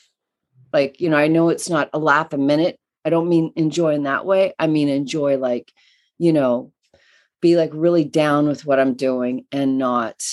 [0.71, 2.79] Like, you know, I know it's not a laugh a minute.
[3.05, 4.53] I don't mean enjoy in that way.
[4.57, 5.71] I mean enjoy like,
[6.17, 6.72] you know,
[7.43, 10.23] be like really down with what I'm doing and not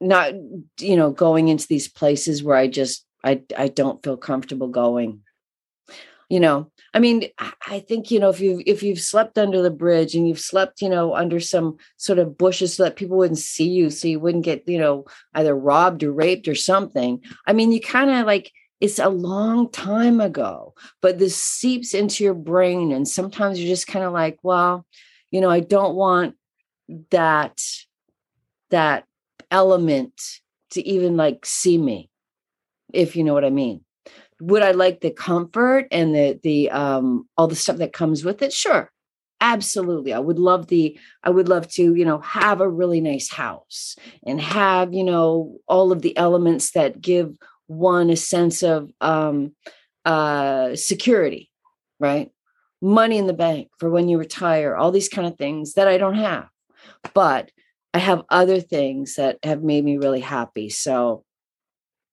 [0.00, 0.34] not
[0.80, 5.22] you know going into these places where I just I I don't feel comfortable going.
[6.28, 7.28] You know, I mean,
[7.68, 10.82] I think you know if you if you've slept under the bridge and you've slept
[10.82, 14.18] you know under some sort of bushes so that people wouldn't see you, so you
[14.18, 17.22] wouldn't get you know either robbed or raped or something.
[17.46, 22.24] I mean, you kind of like it's a long time ago, but this seeps into
[22.24, 24.84] your brain, and sometimes you're just kind of like, well,
[25.30, 26.34] you know i don't want
[27.10, 27.60] that
[28.70, 29.04] that
[29.50, 30.20] element
[30.70, 32.10] to even like see me
[32.92, 33.82] if you know what i mean.
[34.40, 38.42] Would i like the comfort and the the um all the stuff that comes with
[38.42, 38.52] it?
[38.52, 38.90] Sure
[39.40, 40.12] absolutely.
[40.12, 43.96] I would love the i would love to you know have a really nice house
[44.26, 47.36] and have you know all of the elements that give
[47.66, 49.54] one a sense of um
[50.04, 51.50] uh security
[51.98, 52.30] right
[52.82, 55.98] money in the bank for when you retire, all these kind of things that I
[55.98, 56.48] don't have.
[57.14, 57.50] But
[57.94, 60.68] I have other things that have made me really happy.
[60.68, 61.24] So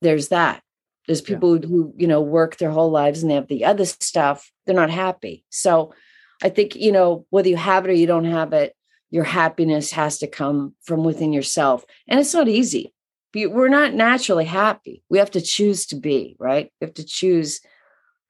[0.01, 0.61] there's that.
[1.07, 1.67] There's people yeah.
[1.67, 4.89] who, you know, work their whole lives and they have the other stuff, they're not
[4.89, 5.43] happy.
[5.49, 5.93] So
[6.41, 8.73] I think, you know, whether you have it or you don't have it,
[9.11, 11.83] your happiness has to come from within yourself.
[12.07, 12.93] And it's not easy.
[13.35, 15.03] We're not naturally happy.
[15.09, 16.71] We have to choose to be, right?
[16.79, 17.59] We have to choose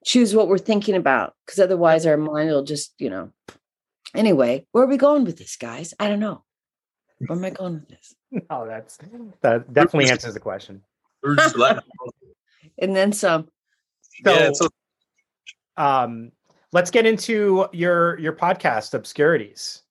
[0.05, 3.31] choose what we're thinking about because otherwise our mind will just you know.
[4.15, 5.93] Anyway where are we going with this guys?
[5.99, 6.43] I don't know.
[7.19, 8.15] Where am i going with this?
[8.49, 8.97] Oh that's
[9.41, 10.83] that definitely answers the question.
[12.79, 13.49] And then some.
[14.25, 14.67] So, yeah, so
[15.77, 16.31] um
[16.71, 19.82] let's get into your your podcast obscurities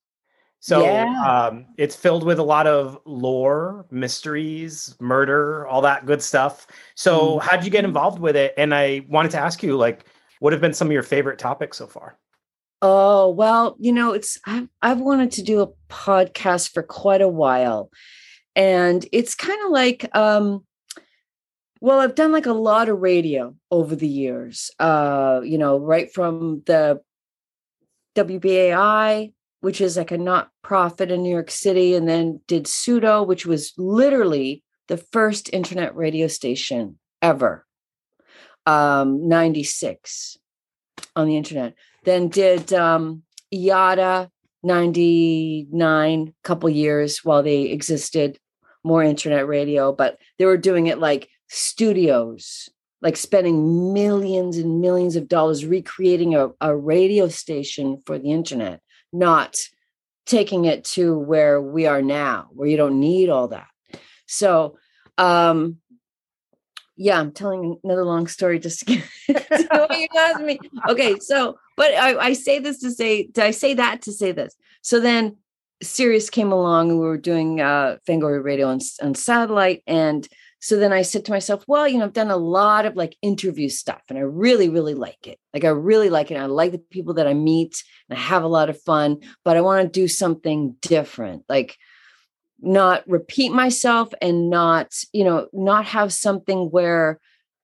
[0.62, 1.48] so yeah.
[1.48, 6.68] um, it's filled with a lot of lore, mysteries, murder, all that good stuff.
[6.94, 7.42] So mm.
[7.42, 8.54] how'd you get involved with it?
[8.56, 10.04] And I wanted to ask you, like,
[10.38, 12.16] what have been some of your favorite topics so far?
[12.80, 17.28] Oh well, you know, it's I've I've wanted to do a podcast for quite a
[17.28, 17.90] while,
[18.54, 20.64] and it's kind of like um,
[21.80, 24.70] well, I've done like a lot of radio over the years.
[24.78, 27.00] Uh, you know, right from the
[28.14, 33.22] WBAI which is like a not profit in New York City, and then did Pseudo,
[33.22, 37.64] which was literally the first internet radio station ever,
[38.66, 40.36] um, 96
[41.14, 41.74] on the internet.
[42.04, 43.22] Then did um,
[43.54, 44.28] IATA
[44.64, 48.38] 99, couple years while they existed,
[48.82, 52.68] more internet radio, but they were doing it like studios,
[53.00, 58.80] like spending millions and millions of dollars recreating a, a radio station for the internet
[59.12, 59.56] not
[60.26, 63.66] taking it to where we are now, where you don't need all that.
[64.26, 64.78] So,
[65.18, 65.78] um,
[66.96, 68.84] yeah, I'm telling another long story just to
[69.26, 70.58] get to what you asked me.
[70.88, 74.32] Okay, so, but I, I say this to say, did I say that to say
[74.32, 74.54] this?
[74.82, 75.36] So then
[75.82, 80.28] Sirius came along and we were doing uh Fangoria Radio on, on satellite and
[80.62, 83.16] so then I said to myself, well, you know, I've done a lot of like
[83.20, 85.40] interview stuff and I really, really like it.
[85.52, 86.36] Like I really like it.
[86.36, 89.56] I like the people that I meet and I have a lot of fun, but
[89.56, 91.42] I want to do something different.
[91.48, 91.76] Like
[92.60, 97.18] not repeat myself and not, you know, not have something where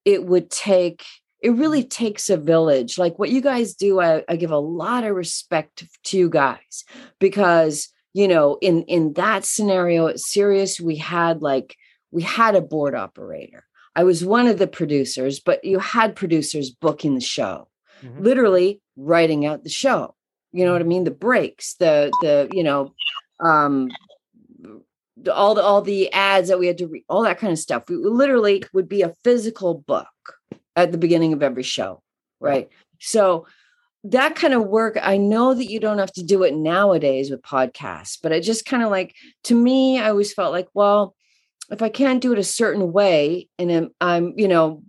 [0.04, 1.04] it would take
[1.40, 2.98] it really takes a village.
[2.98, 6.82] Like what you guys do, I, I give a lot of respect to you guys
[7.20, 11.76] because you know, in in that scenario at Sirius, we had like
[12.10, 13.64] we had a board operator.
[13.94, 17.68] I was one of the producers, but you had producers booking the show,
[18.02, 18.22] mm-hmm.
[18.22, 20.14] literally writing out the show.
[20.52, 20.88] You know what I mm-hmm.
[20.88, 21.04] mean?
[21.04, 22.92] The breaks, the the you know,
[23.44, 23.88] um,
[25.32, 27.84] all the all the ads that we had to read, all that kind of stuff.
[27.88, 30.06] We literally would be a physical book
[30.76, 32.02] at the beginning of every show,
[32.40, 32.68] right?
[33.00, 33.46] So
[34.04, 37.42] that kind of work, I know that you don't have to do it nowadays with
[37.42, 41.16] podcasts, but it just kind of like to me, I always felt like, well,
[41.70, 44.82] if I can't do it a certain way, and I'm, I'm you know,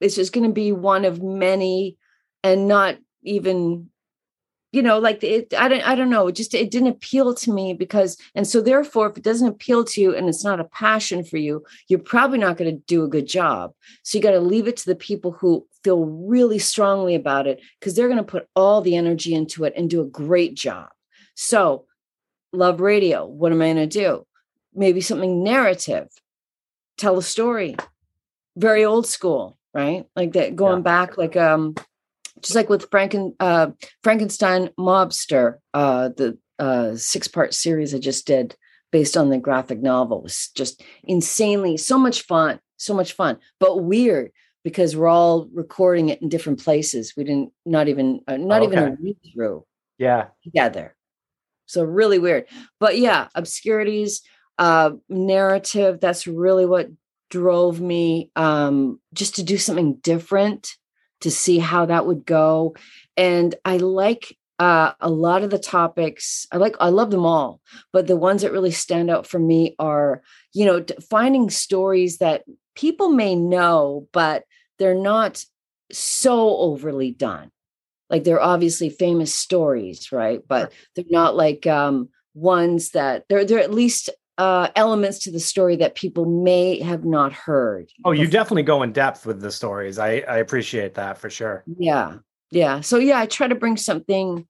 [0.00, 1.96] it's just going to be one of many,
[2.42, 3.90] and not even
[4.72, 7.52] you know like it i don't i don't know it just it didn't appeal to
[7.52, 10.64] me because and so therefore if it doesn't appeal to you and it's not a
[10.64, 13.72] passion for you you're probably not going to do a good job.
[14.02, 17.60] So you got to leave it to the people who feel really strongly about it
[17.78, 20.88] because they're going to put all the energy into it and do a great job.
[21.34, 21.86] So
[22.52, 24.26] love radio what am i going to do
[24.74, 26.08] maybe something narrative
[26.96, 27.76] tell a story
[28.56, 30.82] very old school right like that going yeah.
[30.82, 31.74] back like um
[32.42, 33.70] just like with Franken, uh,
[34.02, 38.56] Frankenstein Mobster, uh, the uh, six part series I just did
[38.92, 43.84] based on the graphic novel was just insanely so much fun, so much fun, but
[43.84, 44.32] weird
[44.64, 47.14] because we're all recording it in different places.
[47.16, 48.72] We didn't not even uh, not okay.
[48.72, 49.64] even a read through.
[49.98, 50.96] Yeah, together.
[51.66, 52.46] So really weird,
[52.80, 54.22] but yeah, obscurities,
[54.58, 56.00] uh, narrative.
[56.00, 56.88] That's really what
[57.30, 60.76] drove me um, just to do something different
[61.20, 62.74] to see how that would go.
[63.16, 66.46] And I like uh, a lot of the topics.
[66.52, 67.60] I like, I love them all,
[67.92, 70.22] but the ones that really stand out for me are,
[70.52, 72.44] you know, finding stories that
[72.74, 74.44] people may know, but
[74.78, 75.44] they're not
[75.92, 77.50] so overly done.
[78.08, 80.40] Like they're obviously famous stories, right?
[80.46, 84.10] But they're not like um, ones that they're they're at least
[84.40, 87.90] uh, elements to the story that people may have not heard.
[88.06, 89.98] Oh, you definitely go in depth with the stories.
[89.98, 91.62] I, I appreciate that for sure.
[91.76, 92.16] Yeah.
[92.50, 92.80] Yeah.
[92.80, 94.46] So, yeah, I try to bring something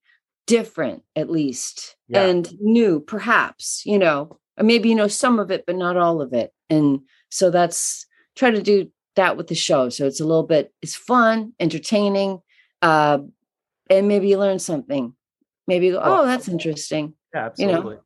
[0.47, 2.23] different at least yeah.
[2.23, 6.33] and new, perhaps, you know, maybe you know some of it, but not all of
[6.35, 6.53] it.
[6.71, 7.01] And
[7.33, 9.89] so that's try to do that with the show.
[9.89, 12.39] So it's a little bit, it's fun, entertaining,
[12.81, 13.19] uh,
[13.91, 15.15] and maybe you learn something.
[15.67, 17.15] Maybe you go, oh, that's interesting.
[17.35, 17.95] Yeah, absolutely.
[17.95, 18.03] You know?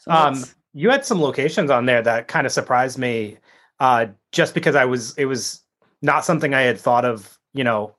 [0.00, 0.44] So um,
[0.74, 3.38] you had some locations on there that kind of surprised me
[3.80, 5.62] uh, just because I was it was
[6.00, 7.94] not something I had thought of, you know,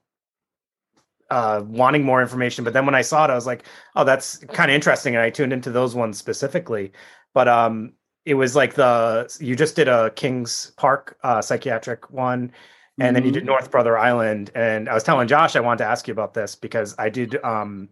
[1.29, 2.63] uh, wanting more information.
[2.63, 3.63] But then when I saw it, I was like,
[3.95, 5.15] oh, that's kind of interesting.
[5.15, 6.91] And I tuned into those ones specifically.
[7.33, 7.93] But um,
[8.25, 13.13] it was like the you just did a Kings Park uh, psychiatric one, and mm-hmm.
[13.13, 13.47] then you did mm-hmm.
[13.47, 14.51] North Brother Island.
[14.55, 17.35] And I was telling Josh I wanted to ask you about this because I did
[17.43, 17.89] um,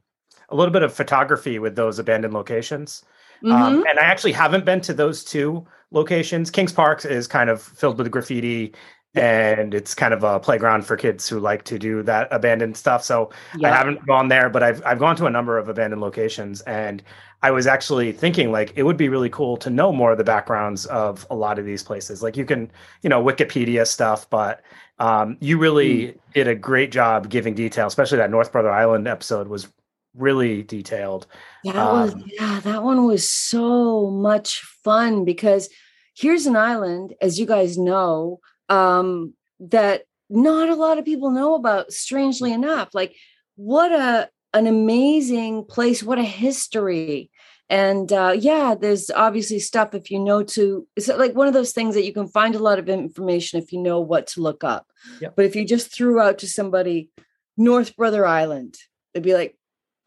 [0.49, 3.03] a little bit of photography with those abandoned locations.
[3.43, 3.63] Um, mm-hmm.
[3.63, 6.49] Um, and I actually haven't been to those two locations.
[6.49, 8.73] Kings Park is kind of filled with graffiti
[9.13, 13.03] and it's kind of a playground for kids who like to do that abandoned stuff.
[13.03, 13.71] So yeah.
[13.71, 17.03] I haven't gone there, but I've I've gone to a number of abandoned locations and
[17.43, 20.23] I was actually thinking like it would be really cool to know more of the
[20.23, 22.21] backgrounds of a lot of these places.
[22.23, 22.71] Like you can,
[23.01, 24.61] you know, Wikipedia stuff, but
[24.99, 26.17] um, you really mm.
[26.33, 29.67] did a great job giving detail, especially that North Brother Island episode was
[30.15, 31.27] really detailed.
[31.63, 35.69] That um, was yeah, that one was so much fun because
[36.15, 38.39] here's an island, as you guys know,
[38.69, 41.91] um, that not a lot of people know about.
[41.91, 43.15] Strangely enough, like
[43.55, 47.31] what a an amazing place, what a history.
[47.69, 50.85] And uh, yeah, there's obviously stuff if you know to.
[50.97, 53.71] It's like one of those things that you can find a lot of information if
[53.71, 54.87] you know what to look up.
[55.21, 55.35] Yep.
[55.37, 57.09] But if you just threw out to somebody
[57.55, 58.75] North Brother Island,
[59.13, 59.57] they'd be like,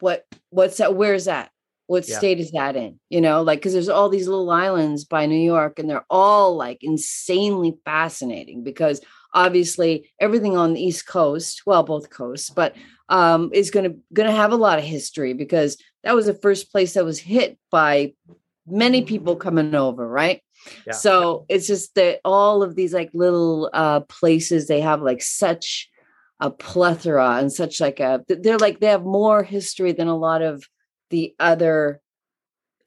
[0.05, 1.49] what what's that where's that
[1.87, 2.19] what yeah.
[2.19, 5.35] state is that in you know like because there's all these little islands by new
[5.53, 9.01] york and they're all like insanely fascinating because
[9.33, 12.75] obviously everything on the east coast well both coasts but
[13.09, 16.35] um is going to going to have a lot of history because that was the
[16.35, 18.13] first place that was hit by
[18.67, 20.43] many people coming over right
[20.85, 20.93] yeah.
[20.93, 25.89] so it's just that all of these like little uh places they have like such
[26.39, 30.41] a plethora and such like a they're like they have more history than a lot
[30.41, 30.67] of
[31.09, 32.01] the other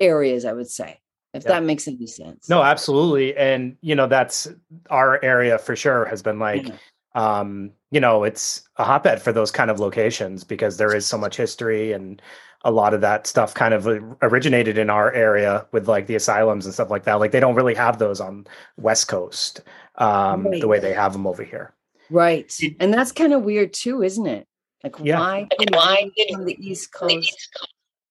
[0.01, 1.01] areas i would say
[1.33, 1.51] if yeah.
[1.51, 4.49] that makes any sense no absolutely and you know that's
[4.91, 6.75] our area for sure has been like yeah.
[7.15, 11.17] um you know it's a hotbed for those kind of locations because there is so
[11.17, 12.21] much history and
[12.65, 13.87] a lot of that stuff kind of
[14.21, 17.55] originated in our area with like the asylums and stuff like that like they don't
[17.55, 18.47] really have those on
[18.77, 19.63] west coast
[19.95, 20.61] um right.
[20.61, 21.73] the way they have them over here
[22.11, 22.53] Right.
[22.81, 24.47] And that's kind of weird too, isn't it?
[24.85, 25.19] Like yeah.
[25.19, 27.59] why why on the East Coast?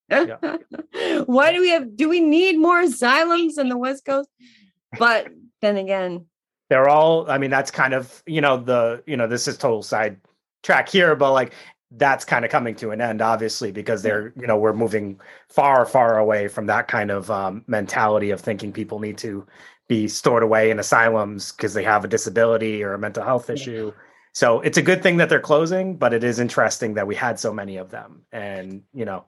[0.09, 0.37] Yeah.
[1.25, 4.29] why do we have do we need more asylums in the West Coast?
[4.97, 5.27] But
[5.61, 6.25] then again,
[6.69, 9.83] they're all I mean, that's kind of, you know, the you know, this is total
[9.83, 10.19] side
[10.63, 11.53] track here, but like
[11.91, 15.85] that's kind of coming to an end, obviously, because they're, you know, we're moving far,
[15.85, 19.45] far away from that kind of um, mentality of thinking people need to
[19.87, 23.91] be stored away in asylums because they have a disability or a mental health issue.
[24.33, 27.39] So it's a good thing that they're closing, but it is interesting that we had
[27.39, 28.21] so many of them.
[28.31, 29.25] And, you know,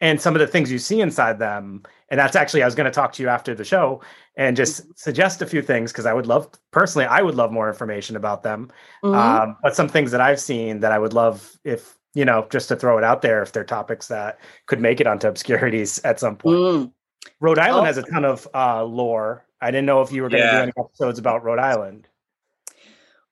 [0.00, 1.82] and some of the things you see inside them.
[2.08, 4.00] And that's actually, I was going to talk to you after the show
[4.36, 7.68] and just suggest a few things because I would love, personally, I would love more
[7.68, 8.70] information about them.
[9.04, 9.14] Mhm.
[9.14, 12.68] Um, but some things that I've seen that I would love if, you know, just
[12.68, 16.18] to throw it out there, if they're topics that could make it onto obscurities at
[16.18, 16.56] some point.
[16.56, 16.92] Mm.
[17.38, 17.84] Rhode Island Oh.
[17.84, 19.44] has a ton of uh, lore.
[19.60, 20.56] I didn't know if you were going to Yeah.
[20.56, 22.08] do any episodes about Rhode Island.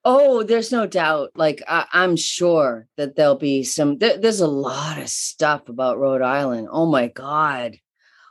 [0.05, 1.31] Oh, there's no doubt.
[1.35, 3.99] Like I, I'm sure that there'll be some.
[3.99, 6.69] There, there's a lot of stuff about Rhode Island.
[6.71, 7.77] Oh my god,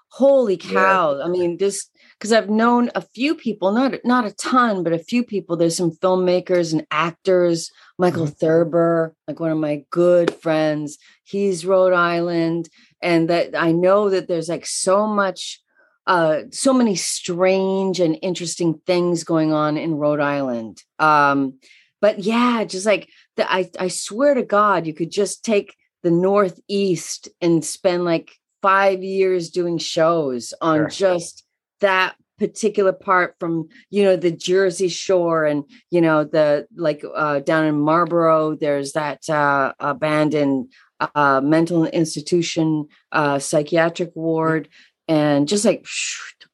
[0.10, 0.72] holy Yeah.
[0.72, 1.22] cow!
[1.22, 5.00] I mean, this because I've known a few people, not not a ton, but a
[5.00, 5.56] few people.
[5.56, 7.70] There's some filmmakers and actors.
[8.00, 8.34] Michael mm-hmm.
[8.34, 12.70] Thurber, like one of my good friends, he's Rhode Island,
[13.02, 15.62] and that I know that there's like so much
[16.08, 20.82] uh so many strange and interesting things going on in Rhode Island.
[21.00, 21.60] Um
[22.02, 26.12] but yeah, just like the, I I swear to God, you could just take the
[26.12, 28.32] Northeast and spend like
[28.62, 30.88] 5 years doing shows on Sure.
[30.90, 31.44] just
[31.82, 37.40] that particular part from you know the Jersey Shore and you know the like uh
[37.40, 40.72] down in Marlboro there's that uh abandoned
[41.16, 44.70] uh mental institution uh psychiatric ward
[45.08, 45.86] and just like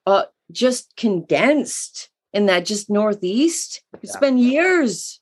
[0.05, 4.15] uh, just condensed in that just northeast you could Yeah.
[4.15, 5.19] spend years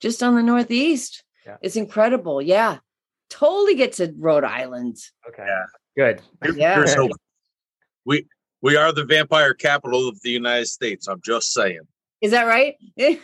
[0.00, 1.56] just on the northeast Yeah.
[1.62, 2.78] it's incredible yeah
[3.28, 4.96] totally get to rhode island
[5.28, 5.44] Okay.
[5.46, 5.64] Yeah.
[5.96, 6.20] Good.
[6.56, 6.76] Yeah.
[6.76, 7.10] Here's hope.
[8.04, 8.26] We
[8.62, 11.06] we are the vampire capital of the United States.
[11.08, 11.80] I'm just saying.
[12.20, 13.18] is that right We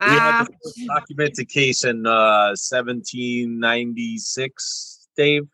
[0.00, 5.46] had the documented case in uh, 1796, Dave,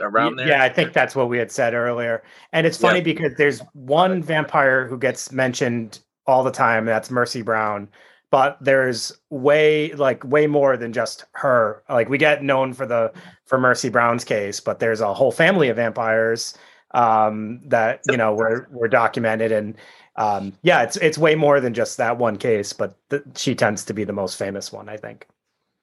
[0.00, 0.48] around there.
[0.48, 2.22] Yeah, I think that's what we had said earlier.
[2.52, 7.42] And it's funny because there's one vampire who gets mentioned all the time, that's Mercy
[7.42, 7.88] Brown.
[8.30, 11.82] But there's way like way more than just her.
[11.88, 13.12] Like we get known for the
[13.46, 16.56] for Mercy Brown's case, but there's a whole family of vampires
[16.92, 19.74] um that you know were were documented and
[20.14, 23.84] um yeah it's it's way more than just that one case but th- she tends
[23.84, 25.26] to be the most famous one i think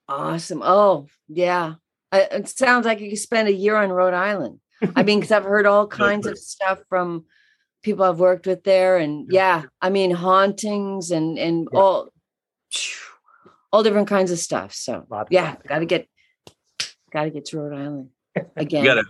[0.08, 0.62] Awesome.
[0.64, 1.76] Oh, yeah.
[2.14, 4.60] I- It sounds like you could spend a year on Rhode Island.
[4.96, 7.26] I mean, because I've heard all kinds of stuff from
[7.84, 11.80] people I've worked with there, and yeah, I mean hauntings and and Yeah.
[11.80, 12.10] all
[13.72, 14.74] all different kinds of stuff.
[14.74, 16.08] So yeah, got to get
[17.12, 18.10] got to get to Rhode Island
[18.56, 18.84] again.
[18.84, 19.06] You gotta.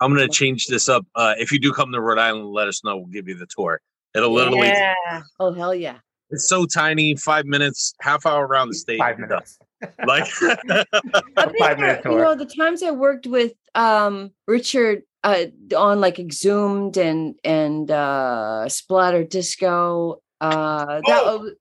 [0.00, 1.06] I'm gonna change this up.
[1.14, 2.96] Uh, if you do come to Rhode Island, let us know.
[2.98, 3.80] We'll give you the tour.
[4.14, 4.68] It'll literally.
[4.68, 5.22] Yeah.
[5.40, 5.98] Oh hell yeah.
[6.30, 7.14] It's so tiny.
[7.16, 8.98] Five minutes, half hour around the state.
[8.98, 9.58] five minutes
[10.06, 10.26] Like.
[10.28, 16.18] Five there, minute You know, the times I worked with um Richard uh on like
[16.18, 20.20] Exhumed and and uh Splatter Disco.
[20.40, 21.38] Uh that Oh.
[21.38, 21.52] was-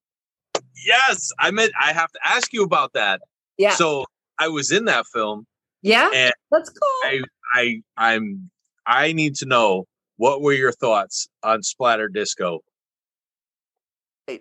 [0.85, 3.21] yes, I meant I have to ask you about that.
[3.57, 3.71] yeah.
[3.75, 4.05] So
[4.39, 5.45] I was in that film.
[5.81, 6.09] yeah.
[6.13, 6.87] and Let's go.
[7.03, 7.21] I
[7.55, 8.49] I I'm
[8.85, 9.85] I need to know
[10.17, 12.59] what were your thoughts on Splatter Disco?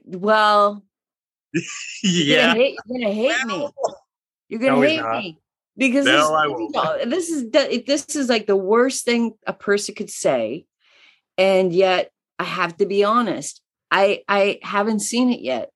[0.04, 0.82] well,
[1.52, 2.46] you're yeah.
[2.48, 3.68] gonna hate, you're gonna hate me.
[4.48, 5.12] You're gonna No, hate not.
[5.18, 5.38] me.
[5.76, 6.74] Because No, this, I won't.
[6.74, 10.66] know, this is this is like the worst thing a person could say,
[11.38, 13.62] and yet I have to be honest.
[13.90, 15.70] I I haven't seen it yet.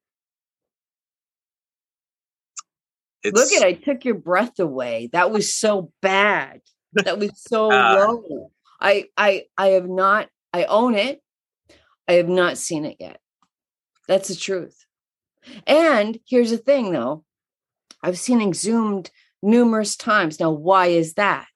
[3.22, 5.08] It's, Look at I took your breath away.
[5.12, 6.60] That was so bad.
[6.92, 8.06] That was so Ah.
[8.06, 8.50] low.
[8.80, 11.20] I I I have not I own it.
[12.08, 13.20] I have not seen it yet.
[14.08, 14.85] That's the truth.
[15.66, 17.24] And here's the thing though.
[18.02, 19.10] I've seen Exhumed
[19.42, 20.38] numerous times.
[20.38, 21.46] Now, why is that?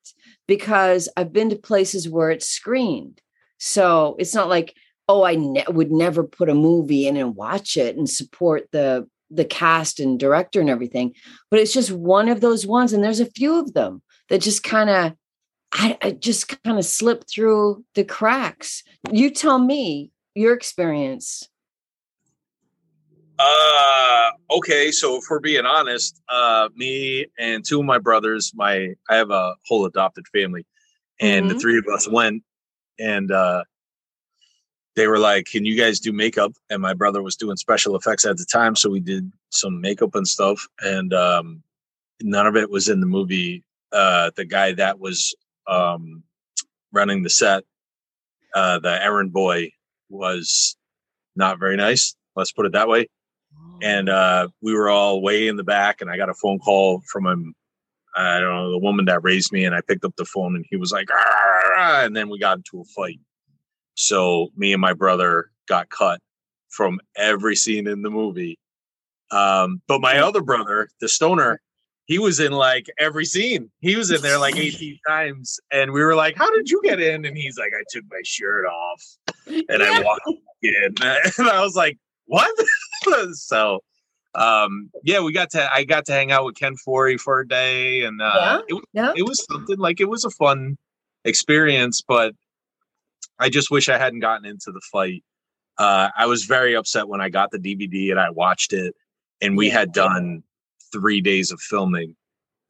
[0.46, 3.20] Because I've been to places where it's screened.
[3.58, 4.74] So it's not like,
[5.08, 9.08] oh, I ne- would never put a movie in and watch it and support the
[9.30, 11.14] the cast and director and everything
[11.50, 14.64] but it's just one of those ones and there's a few of them that just
[14.64, 15.12] kind of
[15.72, 18.82] I, I just kind of slip through the cracks
[19.12, 21.48] you tell me your experience
[23.40, 28.94] Uh okay, so if we're being honest, uh me and two of my brothers, my
[29.08, 30.66] I have a whole adopted family,
[31.20, 31.60] and the Mhm.
[31.60, 32.42] three of us went
[32.98, 33.64] and uh
[34.96, 36.52] they were like, Can you guys do makeup?
[36.68, 40.14] And my brother was doing special effects at the time, so we did some makeup
[40.14, 41.62] and stuff, and um
[42.22, 43.64] none of it was in the movie.
[43.92, 45.34] Uh the guy that was
[45.66, 46.22] um
[46.92, 47.64] running the set,
[48.54, 49.70] uh the errand boy
[50.10, 50.76] was
[51.36, 52.14] not very nice.
[52.36, 53.08] Let's put it that way
[53.82, 57.02] and uh, we were all way in the back and i got a phone call
[57.10, 57.54] from him
[58.16, 60.66] I don't know the woman that raised me, and I picked up the phone, and
[60.68, 63.20] he was like, "Ah," and then we got into a fight.
[63.94, 66.20] So me and my brother got cut
[66.70, 68.58] from every scene in the movie.
[69.30, 71.60] Um, but my other brother, the stoner,
[72.06, 73.70] he was in like every scene.
[73.80, 75.60] He was in there like 18 times.
[75.72, 77.24] And we were like, How did you get in?
[77.24, 79.02] And he's like, I took my shirt off
[79.46, 80.22] and I walked
[80.62, 80.94] in.
[81.38, 82.50] And I was like, What?
[83.32, 83.80] so
[84.34, 87.48] um yeah we got to i got to hang out with ken foree for a
[87.48, 89.12] day and uh Yeah, it, yeah.
[89.16, 90.78] it was something like it was a fun
[91.24, 92.32] experience but
[93.40, 95.24] i just wish i hadn't gotten into the fight
[95.78, 98.94] uh i was very upset when i got the dvd and i watched it
[99.40, 99.80] and we Yeah.
[99.80, 100.42] had done
[100.92, 102.14] three days of filming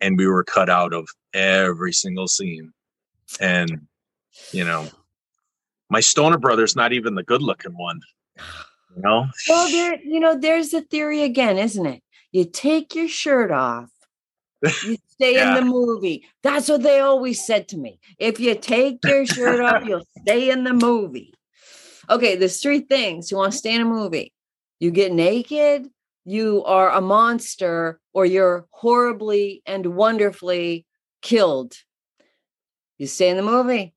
[0.00, 2.72] and we were cut out of every single scene
[3.38, 3.86] and
[4.52, 4.88] you know
[5.90, 8.00] my stoner brother's not even the good looking one
[8.96, 12.02] you know Well, there, you know, there's the theory again, isn't it?
[12.32, 13.90] You take your shirt off,
[14.62, 15.58] you stay Yeah.
[15.58, 16.26] in the movie.
[16.42, 17.98] That's what they always said to me.
[18.18, 21.34] If you take your shirt off, you'll stay in the movie.
[22.08, 23.30] Okay, there's three things.
[23.30, 24.32] You want to stay in a movie.
[24.80, 25.88] You get naked,
[26.24, 30.86] you are a monster, or you're horribly and wonderfully
[31.22, 31.74] killed.
[32.98, 33.94] You stay in the movie.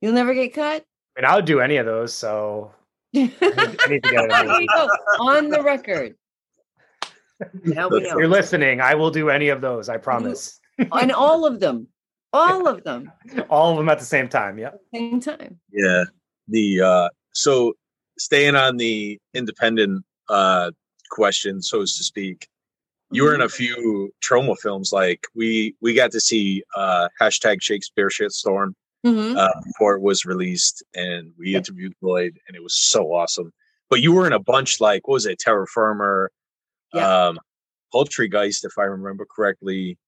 [0.00, 0.84] You'll never get cut.
[1.16, 2.12] I mean, I would do any of those.
[2.12, 2.72] So
[3.14, 4.60] I need, need to get There it.
[4.62, 4.88] you go.
[5.20, 6.16] On the record.
[7.64, 8.18] Now we know.
[8.18, 8.80] You're listening.
[8.80, 9.88] I will do any of those.
[9.88, 10.60] I promise.
[10.78, 11.88] and all of them,
[12.32, 13.12] all of them,
[13.50, 14.58] All of them at the same time.
[14.58, 14.70] Yeah.
[14.94, 15.60] same time.
[15.72, 16.04] Yeah.
[16.48, 17.74] The uh so
[18.18, 20.70] staying on the independent uh
[21.10, 22.48] question, so to speak,
[23.10, 24.92] you were in a few Troma films.
[24.92, 28.74] Like we we got to see uh hashtag Shakespeare shitstorm
[29.04, 29.36] Mhm.
[29.36, 31.58] uh before it was released and we Yeah.
[31.58, 33.52] interviewed Lloyd and it was so awesome.
[33.90, 36.30] But you were in a bunch like what was it, Terror Firmer,
[36.92, 37.26] Yeah.
[37.28, 37.38] um
[37.92, 39.98] Poultrygeist, if I remember correctly.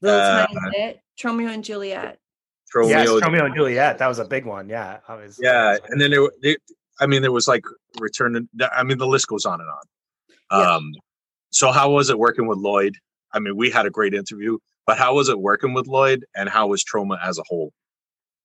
[0.00, 1.00] Little uh, tiny bit.
[1.20, 2.18] Tromeo and Juliet.
[2.74, 3.98] Yes, Tromeo Tromeo and Juliet.
[3.98, 4.68] That was a big one.
[4.68, 5.00] Yeah.
[5.08, 6.56] I was, Yeah, and then there, were- there
[7.00, 7.64] I mean, there was like
[7.98, 8.48] return.
[8.58, 10.58] to- I mean, the list goes on and on.
[10.60, 10.74] Yeah.
[10.76, 10.92] Um,
[11.50, 12.96] so how was it working with Lloyd?
[13.34, 16.48] I mean, we had a great interview, but how was it working with Lloyd, and
[16.48, 17.72] how was Troma as a whole?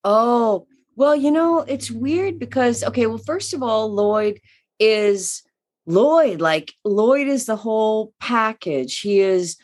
[0.07, 4.39] Oh, well, you know, it's weird because, okay, well, first of all, Lloyd
[4.79, 5.41] is
[5.87, 6.39] Lloyd.
[6.39, 8.99] Like, Lloyd is the whole package.
[8.99, 9.57] He is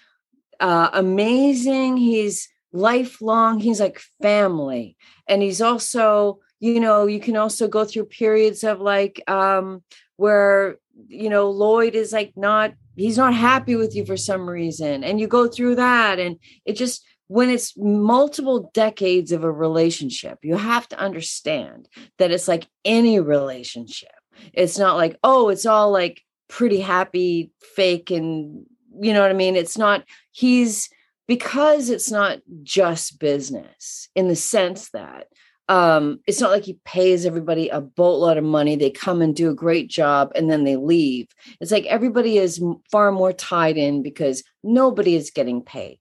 [0.60, 1.98] uh, amazing.
[1.98, 3.60] He's lifelong.
[3.60, 4.98] He's like family.
[5.28, 9.84] And he's also, you know, you can also go through periods of like, um,
[10.18, 10.78] where,
[11.08, 15.04] you know, Lloyd is like not, he's not happy with you for some reason.
[15.04, 16.18] And you go through that.
[16.18, 22.30] And it just, when it's multiple decades of a relationship, you have to understand that
[22.30, 24.12] it's like any relationship.
[24.52, 28.66] It's not like, oh, it's all like pretty happy, fake, and
[29.00, 29.56] you know what I mean?
[29.56, 30.90] It's not, he's
[31.26, 35.28] because it's not just business in the sense that
[35.70, 38.76] um, it's not like he pays everybody a boatload of money.
[38.76, 41.28] They come and do a great job and then they leave.
[41.62, 42.62] It's like everybody is
[42.92, 45.98] far more tied in because nobody is getting paid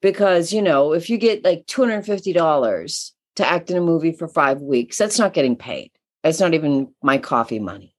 [0.00, 4.60] because you know if you get like $250 to act in a movie for five
[4.60, 5.90] weeks that's not getting paid.
[6.22, 7.94] That's not even my coffee money.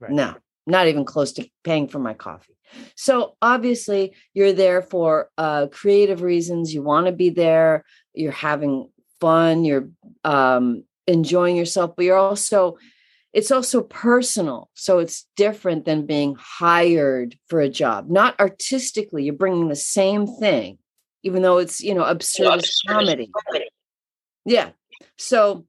[0.00, 0.12] Right.
[0.12, 0.34] no
[0.66, 2.56] not even close to paying for my coffee.
[2.96, 6.72] So obviously you're there for uh, creative reasons.
[6.72, 7.84] You want to be there.
[8.14, 8.88] You're having
[9.20, 9.64] fun.
[9.64, 9.90] You're
[10.24, 12.76] um, enjoying yourself but you're also
[13.32, 14.70] it's also personal.
[14.74, 18.08] So it's different than being hired for a job.
[18.08, 20.78] Not artistically you're bringing the same thing
[21.24, 23.32] even though it's you know absurdist comedy.
[24.44, 24.70] Yeah.
[25.16, 25.66] So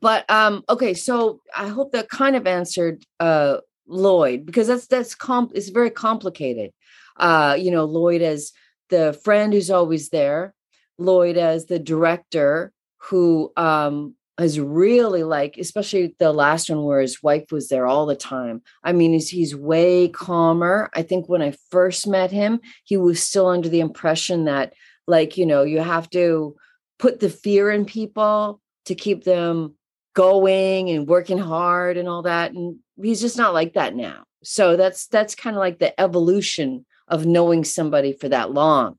[0.00, 5.14] but um okay so i hope that kind of answered uh lloyd because that's that's
[5.14, 6.72] comp it's very complicated.
[7.16, 8.52] Uh you know lloyd as
[8.90, 10.54] the friend who's always there
[10.98, 17.22] lloyd as the director who um is really like especially the last one where his
[17.22, 18.62] wife was there all the time.
[18.84, 20.90] I mean he's, he's way calmer.
[20.94, 24.74] I think when i first met him he was still under the impression that
[25.06, 26.56] like you know you have to
[26.98, 29.74] put the fear in people to keep them
[30.14, 34.24] going and working hard and all that and he's just not like that now.
[34.42, 38.98] So that's that's kind of like the evolution of knowing somebody for that long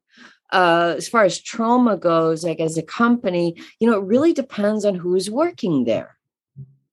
[0.52, 4.86] uh as far as Troma goes like as a company you know it really depends
[4.86, 6.18] on who's working there.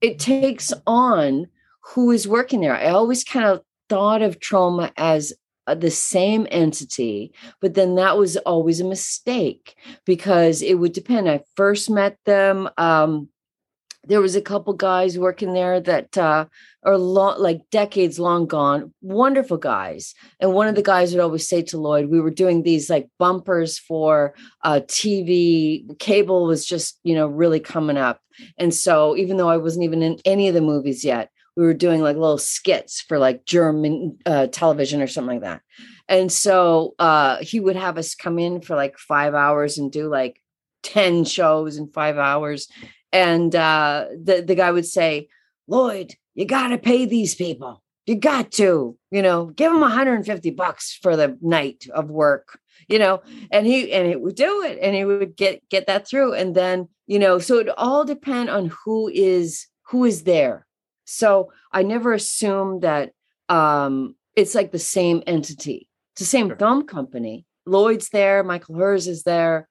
[0.00, 1.46] It takes on
[1.80, 2.76] who is working there.
[2.76, 5.32] I always kind of thought of Troma as
[5.66, 11.28] uh, the same entity but then that was always a mistake because it would depend.
[11.28, 13.28] I first met them um
[14.06, 16.46] there was a couple guys working there that uh,
[16.84, 20.14] are like decades long gone, wonderful guys.
[20.40, 23.08] And one of the guys would always say to Lloyd, we were doing these like
[23.18, 25.98] bumpers for uh, TV.
[25.98, 28.20] Cable was just, you know, really coming up.
[28.58, 31.74] And so even though I wasn't even in any of the movies yet, we were
[31.74, 35.62] doing like little skits for like German uh, television or something like that.
[36.08, 40.08] And so uh, he would have us come in for like five hours and do
[40.08, 40.40] like
[40.82, 42.68] 10 shows in five hours.
[43.14, 45.28] And uh, the, the guy would say,
[45.68, 47.80] Lloyd, you got to pay these people.
[48.06, 52.58] You got to, you know, give them 150 bucks for the night of work,
[52.88, 56.08] you know, and he, and he would do it and he would get, get that
[56.08, 56.34] through.
[56.34, 60.66] And then, you know, so it all depend on who is, who is there.
[61.04, 63.12] So I never assume that
[63.48, 65.88] um, it's like the same entity.
[66.12, 66.56] It's the same sure.
[66.56, 67.46] film company.
[67.64, 69.68] Lloyd's there, Michael Herz is there.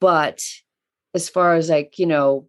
[0.00, 0.42] But
[1.14, 2.48] as far as like, you know,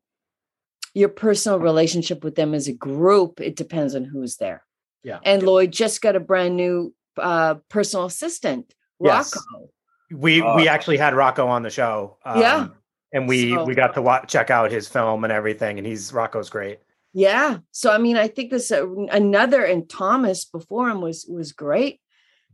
[0.93, 4.63] your personal relationship with them as a group, it depends on who's there.
[5.03, 5.19] Yeah.
[5.23, 9.35] And Lloyd just got a brand new uh, personal assistant, yes.
[9.35, 9.69] Rocco.
[10.13, 12.17] We uh, we actually had Rocco on the show.
[12.25, 12.67] Um, yeah.
[13.13, 16.13] And we so, we got to watch, check out his film and everything, and he's
[16.13, 16.79] Rocco's great.
[17.13, 17.59] Yeah.
[17.71, 21.99] So I mean, I think this uh, another and Thomas before him was was great,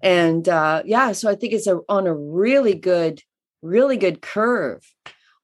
[0.01, 1.11] and uh, yeah.
[1.11, 3.21] So I think it's a, on a really good,
[3.61, 4.83] really good curve.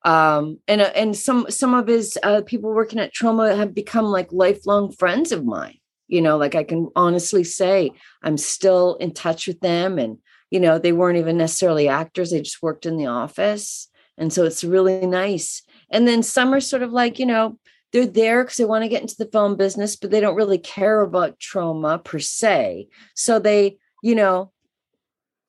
[0.03, 4.05] Um, and uh, and some some of his uh, people working at Troma have become
[4.05, 5.77] like lifelong friends of mine.
[6.07, 7.91] You know, like I can honestly say
[8.21, 10.17] I'm still in touch with them, and
[10.51, 14.43] you know they weren't even necessarily actors; they just worked in the office, and so
[14.43, 15.63] it's really nice.
[15.89, 17.57] And then some are sort of like you know
[17.93, 20.57] they're there because they want to get into the film business, but they don't really
[20.57, 22.87] care about Troma per se.
[23.15, 24.51] So they, you know,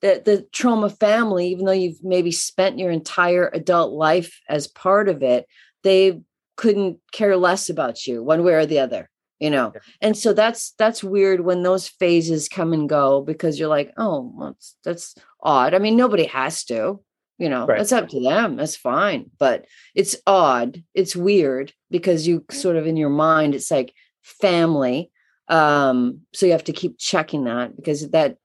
[0.05, 5.09] the, the Troma family, even though you've maybe spent your entire adult life as part
[5.09, 5.47] of it,
[5.83, 6.21] they
[6.57, 9.73] couldn't care less about you one way or the other you know?
[9.99, 14.31] And so that's that's weird when those phases come and go because you're like oh
[14.33, 15.73] well, that's, that's odd.
[15.73, 17.01] I mean nobody has to
[17.37, 17.65] you know?
[17.65, 17.77] Right.
[17.77, 22.87] that's up to them that's fine but it's odd it's weird because you sort of
[22.87, 23.93] in your mind it's like
[24.23, 25.11] family
[25.49, 28.37] um so you have to keep checking that because that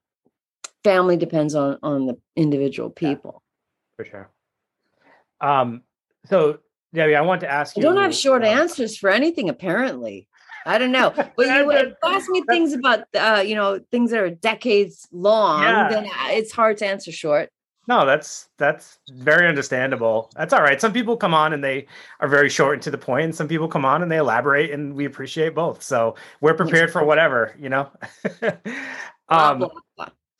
[0.84, 4.30] family depends on on the individual people yeah, for sure
[5.40, 5.82] um
[6.26, 6.58] so
[6.94, 10.26] debbie i want to ask you i don't have short uh, answers for anything apparently
[10.66, 14.10] I don't know, but you would have asked me things about, uh, you know, things
[14.10, 15.62] that are decades long.
[15.62, 15.88] Yeah.
[15.88, 17.50] Then it's hard to answer short.
[17.88, 20.30] No, that's that's very understandable.
[20.36, 20.80] That's all right.
[20.80, 21.86] Some people come on and they
[22.20, 24.70] are very short and to the point, and some people come on and they elaborate,
[24.70, 25.82] and we appreciate both.
[25.82, 27.90] So we're prepared for whatever, you know.
[29.28, 29.66] um,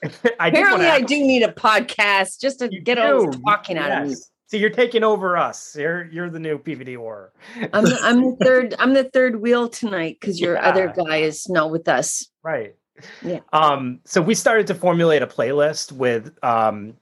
[0.41, 3.03] I Apparently, I do need a podcast just to get do.
[3.03, 3.85] all this talking yes.
[3.85, 4.17] out of me.
[4.47, 5.77] So you're taking over us.
[5.77, 7.33] You're you're the new PVD war.
[7.73, 10.69] I'm the, I'm the third I'm the third wheel tonight because your yeah.
[10.69, 12.27] other guy is not with us.
[12.43, 12.75] Right.
[13.23, 13.41] Yeah.
[13.53, 14.01] Um.
[14.05, 16.95] So we started to formulate a playlist with um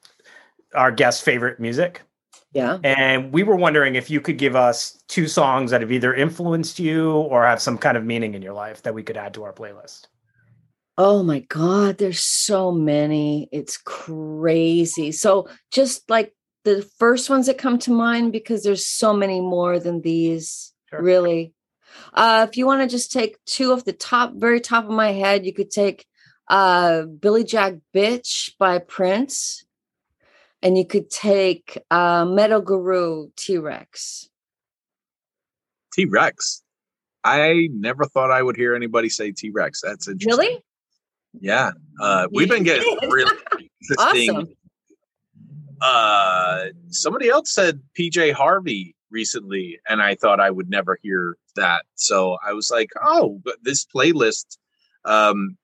[0.75, 2.03] our guest favorite music.
[2.53, 2.79] Yeah.
[2.83, 6.79] And we were wondering if you could give us two songs that have either influenced
[6.79, 9.45] you or have some kind of meaning in your life that we could add to
[9.45, 10.07] our playlist.
[11.01, 13.49] Oh my God, there's so many.
[13.53, 15.13] It's crazy.
[15.13, 16.35] So, just like
[16.65, 21.01] the first ones that come to mind, because there's so many more than these, sure.
[21.01, 21.55] really.
[22.13, 25.13] Uh, if you want to just take two off the top, very top of my
[25.13, 26.05] head, you could take
[26.49, 29.65] uh, Billy Jack Bitch by Prince
[30.63, 34.29] and you could take uh, Metal Guru T Rex.
[35.93, 36.63] T Rex.
[37.23, 39.81] I never thought I would hear anybody say T Rex.
[39.83, 40.39] That's interesting.
[40.39, 40.65] Really?
[41.41, 41.73] Yeah.
[42.01, 43.31] Uh, we've been getting really
[43.91, 44.37] interesting.
[44.37, 44.55] Awesome.
[45.81, 51.85] Uh, somebody else said PJ Harvey recently, and I thought I would never hear that.
[51.95, 54.59] So I was like, oh, but this playlist
[55.05, 55.57] um,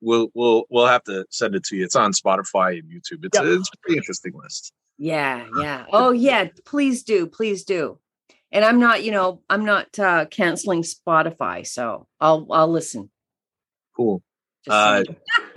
[0.00, 1.84] we'll we'll we'll have to send it to you.
[1.84, 3.24] It's on Spotify and YouTube.
[3.24, 3.44] It's, yep.
[3.44, 4.72] a, it's a pretty interesting list.
[4.98, 5.86] Yeah, yeah.
[5.92, 7.98] Oh yeah, please do, please do.
[8.52, 13.10] And I'm not, you know, I'm not uh canceling Spotify, so I'll I'll listen.
[13.96, 14.22] Cool.
[14.68, 15.02] Uh,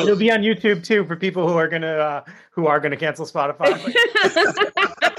[0.00, 3.26] it'll be on YouTube too for people who are gonna uh, who are gonna cancel
[3.26, 3.94] Spotify.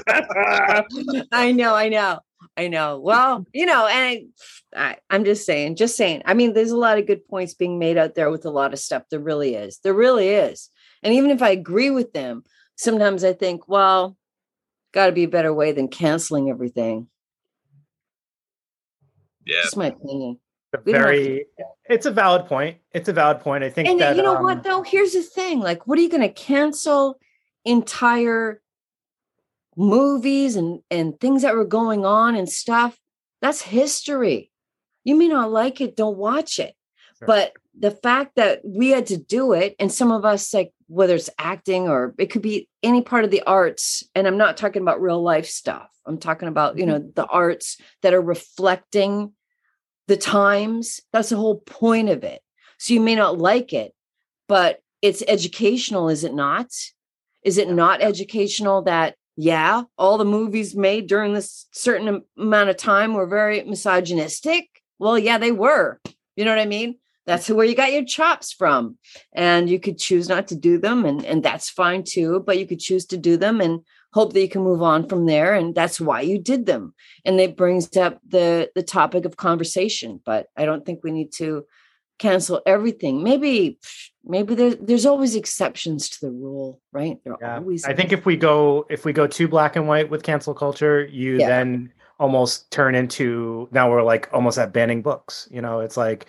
[1.32, 2.20] I know, I know.
[2.56, 2.98] I know.
[2.98, 4.28] Well, you know, and
[4.74, 6.22] I, I'm just saying, just saying.
[6.24, 8.72] I mean, there's a lot of good points being made out there with a lot
[8.72, 9.02] of stuff.
[9.10, 9.78] There really is.
[9.82, 10.70] There really is.
[11.02, 12.44] And even if I agree with them,
[12.76, 14.16] sometimes I think, well,
[14.92, 17.08] got to be a better way than canceling everything.
[19.44, 20.40] Yeah, that's my opinion.
[20.84, 21.46] Very,
[21.88, 22.78] it's a valid point.
[22.92, 23.64] It's a valid point.
[23.64, 24.82] I think and that you know um, what though.
[24.82, 27.18] Here's the thing: like, what are you going to cancel
[27.64, 28.60] entire
[29.76, 32.98] movies and and things that were going on and stuff
[33.42, 34.50] That's history.
[35.04, 36.74] You may not like it, don't watch it.
[37.18, 37.26] Sure.
[37.26, 41.14] But the fact that we had to do it, and some of us, like whether
[41.14, 44.82] it's acting or it could be any part of the arts, and I'm not talking
[44.82, 45.88] about real life stuff.
[46.06, 49.32] I'm talking about, you know, the arts that are reflecting
[50.06, 51.00] the times.
[51.12, 52.40] That's the whole point of it.
[52.78, 53.94] So you may not like it,
[54.48, 56.70] but it's educational, is it not?
[57.42, 62.76] Is it not educational that, yeah, all the movies made during this certain amount of
[62.76, 64.68] time were very misogynistic?
[64.98, 66.00] Well, yeah, they were.
[66.36, 66.94] You know what I mean?
[66.94, 66.98] Mm.
[67.26, 68.98] That's where you got your chops from.
[69.32, 72.42] And you could choose not to do them, and, and that's fine too.
[72.46, 73.80] But you could choose to do them and
[74.16, 75.52] hope that you can move on from there.
[75.58, 76.94] And that's why you did them.
[77.26, 80.10] And it brings up the the topic of conversation.
[80.24, 81.66] But I don't think we need to
[82.18, 83.22] cancel everything.
[83.22, 83.78] Maybe
[84.24, 87.16] maybe there's there's always exceptions to the rule, right?
[87.24, 87.56] There Yeah.
[87.58, 90.54] always I think if we go if we go too black and white with cancel
[90.54, 91.48] culture, you Yeah.
[91.52, 95.46] then almost turn into now we're like almost at banning books.
[95.50, 96.20] You know, it's like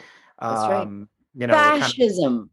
[0.41, 0.81] That's right.
[0.81, 1.07] um
[1.39, 2.49] you know we're kind of- fascism.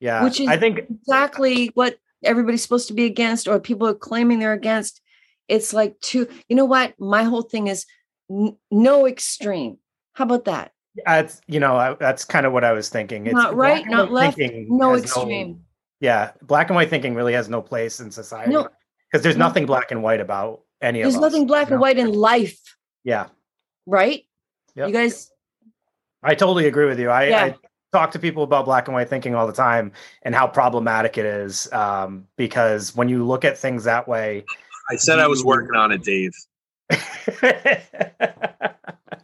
[0.00, 0.24] yeah.
[0.24, 1.92] which is- I think exactly what
[2.24, 5.00] everybody's supposed to be against or people are claiming they're against
[5.48, 7.84] it's like too you know what my whole thing is
[8.30, 9.78] n- no extreme
[10.14, 10.72] how about that
[11.06, 13.26] that's you know I, that's kind of what I was thinking.
[13.26, 15.62] It's Not right, not left, no extreme
[16.00, 18.68] yeah, black and white thinking really has no place in society No.
[19.10, 19.46] because there's No.
[19.46, 21.14] nothing black and white about any of us.
[21.14, 22.58] There's nothing black and white in life
[23.04, 23.28] Yeah,
[23.86, 24.24] right
[24.74, 24.88] Yep.
[24.88, 25.30] you guys
[26.22, 27.08] I totally agree with you.
[27.10, 27.44] I, Yeah.
[27.44, 27.54] I
[27.92, 31.26] talk to people about black and white thinking all the time and how problematic it
[31.26, 34.44] is um, because when you look at things that way,
[34.90, 36.32] I said I was working on it, Dave.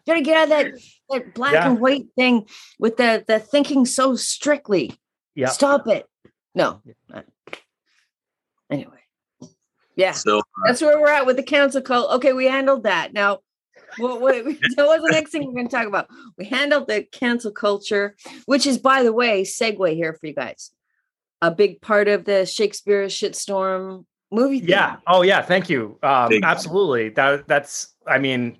[0.06, 0.66] gotta get out of that
[1.10, 1.70] that black Yeah.
[1.70, 2.46] and white thing
[2.78, 4.98] with the the thinking so strictly
[5.34, 6.06] yeah, stop it
[6.54, 6.80] no
[7.12, 7.20] Uh,
[8.70, 9.00] anyway
[9.96, 12.08] yeah So That's where we're at with the council call.
[12.14, 13.12] Okay, we handled that.
[13.12, 13.40] Now,
[13.96, 16.08] what, what, that was the next thing we're going to talk about.
[16.36, 18.14] We handled the cancel culture,
[18.46, 20.70] which is, by the way, segue here for you guys.
[21.40, 24.60] A big part of the Shakespeare shitstorm movie.
[24.60, 24.68] thing.
[24.68, 24.96] yeah.
[25.06, 25.40] Oh, yeah.
[25.42, 25.98] Thank you.
[26.02, 27.10] Um, Big- absolutely.
[27.10, 27.94] That that's.
[28.06, 28.58] I mean,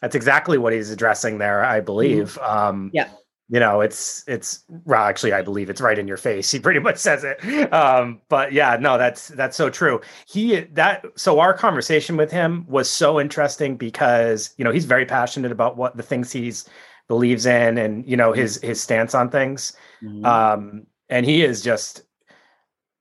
[0.00, 1.64] that's exactly what he's addressing there.
[1.64, 2.36] I believe.
[2.38, 2.96] Um, Mm-hmm.
[2.96, 3.08] Yeah.
[3.50, 6.50] You know, it's it's well, actually, I believe it's right in your face.
[6.52, 7.72] He pretty much says it.
[7.72, 10.00] Um, but yeah, no, that's that's so true.
[10.26, 15.06] He that so our conversation with him was so interesting because you know he's very
[15.06, 16.68] passionate about what the things he's
[17.08, 19.72] believes in and you know his his stance on things.
[20.02, 20.24] Mhm.
[20.26, 22.02] um, and he is just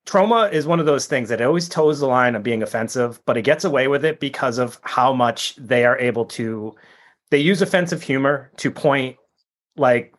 [0.05, 3.35] Troma is one of those things that always toes the line of being offensive but
[3.35, 6.73] it gets away with it because of how much they are able to
[7.29, 9.17] they use offensive humor to point
[9.75, 10.13] like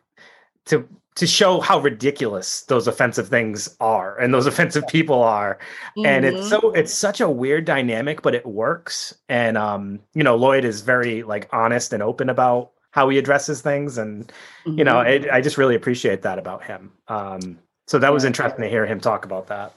[0.69, 5.59] to to show how ridiculous those offensive things are and those offensive people are.
[6.05, 9.13] And it's so it's such a weird dynamic but it works.
[9.27, 13.61] And um you know lloyd is very like honest and open about how he addresses
[13.61, 13.97] things.
[13.97, 14.31] And
[14.65, 15.29] you know Mhm.
[15.31, 16.91] I, I just really appreciate that about him.
[17.07, 19.73] Um so that was interesting to hear him talk about that.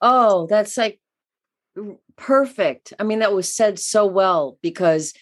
[0.00, 1.00] Oh, that's like
[2.16, 2.92] perfect.
[2.98, 5.12] I mean, that was said so well because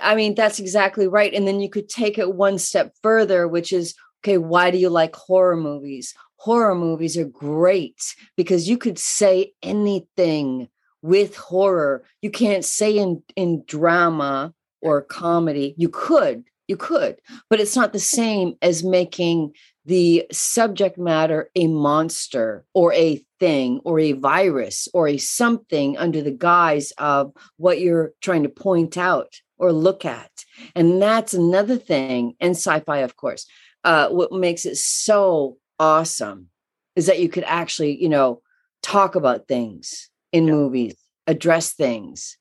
[0.00, 1.34] I mean, that's exactly right.
[1.34, 4.88] And then you could take it one step further, which is okay, why do you
[4.88, 6.14] like horror movies?
[6.36, 10.68] Horror movies are great because you could say anything
[11.02, 12.04] with horror.
[12.20, 15.74] You can't say in in drama or comedy.
[15.76, 17.20] You could, you could,
[17.50, 19.52] but it's not the same as making
[19.84, 26.22] the subject matter a monster or a thing or a virus or a something under
[26.22, 30.30] the guise of what you're trying to point out or look at.
[30.74, 33.46] And that's another thing, and sci fi, of course.
[33.84, 36.48] Uh, what makes it so awesome
[36.94, 38.40] is that you could actually, you know,
[38.82, 40.94] talk about things in movies,
[41.26, 42.36] address things,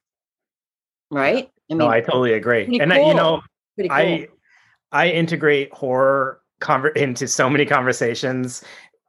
[1.10, 1.46] right?
[1.46, 2.80] I no i totally agree.
[2.80, 3.42] and uh, you know
[3.80, 3.88] cool.
[3.90, 4.28] i
[4.92, 8.64] i integrate horror conver- into so many conversations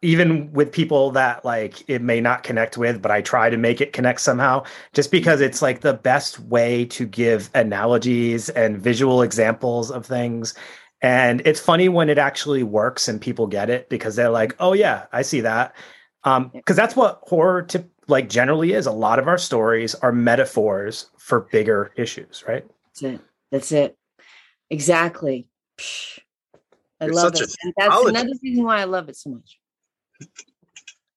[0.05, 3.81] even with people that like it may not connect with but i try to make
[3.81, 4.63] it connect somehow
[4.93, 10.55] just because it's like the best way to give analogies and visual examples of things
[11.03, 14.73] and it's funny when it actually works and people get it because they're like oh
[14.73, 15.75] yeah i see that
[16.25, 20.13] um because that's what horror tip like generally is a lot of our stories are
[20.13, 23.21] metaphors for bigger issues right That's it.
[23.51, 23.97] That's it.
[24.71, 25.49] Exactly.
[25.79, 26.21] Psh,
[27.01, 27.55] I You're love it.
[27.63, 29.59] And that's another reason why I love it so much.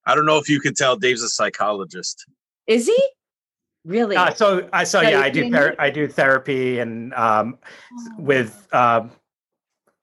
[0.05, 2.25] I don't know if you can tell Dave's a psychologist.
[2.67, 3.09] Is he?
[3.85, 4.15] Really?
[4.15, 7.57] Uh, so I so So yeah, I do ther- I do therapy and um,
[8.17, 9.11] with um,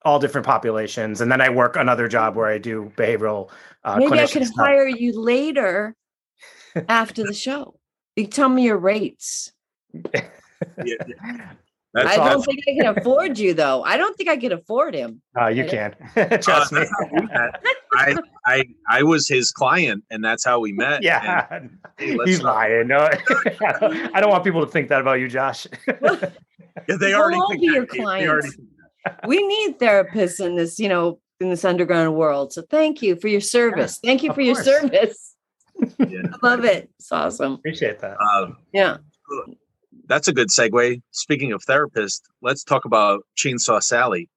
[0.04, 3.50] all different populations, and then I work another job where I do behavioral.
[3.84, 4.66] Uh, Maybe I clinician could stuff.
[4.66, 5.94] hire you later
[6.88, 7.78] after the show.
[8.16, 9.52] You tell me your rates.
[10.84, 10.94] Yeah,
[11.94, 13.82] That's I don't think I can afford you though.
[13.82, 15.20] I don't think I can afford him.
[15.38, 15.94] Uh, you I can.
[16.16, 16.30] Uh, me.
[16.30, 17.62] that's how we met.
[17.94, 20.96] I, I I was his client, and that's how we met.
[20.96, 21.60] And Yeah.
[21.98, 22.86] Hey, He's not- lying.
[22.88, 23.08] No,
[24.14, 25.66] I don't want people to think that about you, Josh.
[25.86, 25.96] yeah,
[26.88, 27.74] they We'll already think be that.
[27.74, 28.68] your They- they already think
[29.26, 32.52] We need therapists in this, you know, in this underground world.
[32.52, 33.98] So thank you for your service.
[34.04, 34.64] thank you for your course.
[34.66, 35.34] service.
[35.98, 36.22] Yeah.
[36.32, 36.88] I love it.
[36.98, 37.54] It's awesome.
[37.54, 38.16] Appreciate that.
[38.20, 38.98] Um, Yeah.
[40.06, 41.02] that's a good segue.
[41.10, 44.28] Speaking of therapist, let's talk about Chainsaw Sally.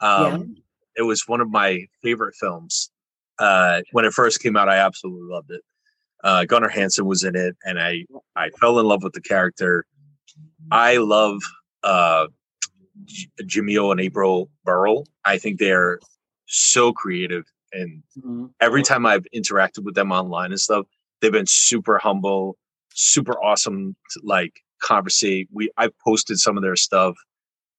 [0.00, 0.56] Um,
[0.96, 2.90] It was one of my favorite films.
[3.38, 5.62] Uh, when it first came out, I absolutely loved it.
[6.22, 8.06] Uh, Gunnar Hansen was in it, and I
[8.36, 9.84] I fell in love with the character.
[10.70, 11.40] I love
[11.82, 12.28] uh,
[13.04, 15.06] J- Jimmyo and April Burril.
[15.24, 15.98] I think they're
[16.46, 18.50] so creative, and Mhm.
[18.60, 20.86] every time I've interacted with them online and stuff,
[21.20, 22.56] they've been super humble,
[22.94, 23.96] super awesome.
[24.12, 25.48] To, like conversate.
[25.52, 27.16] We I've posted some of their stuff,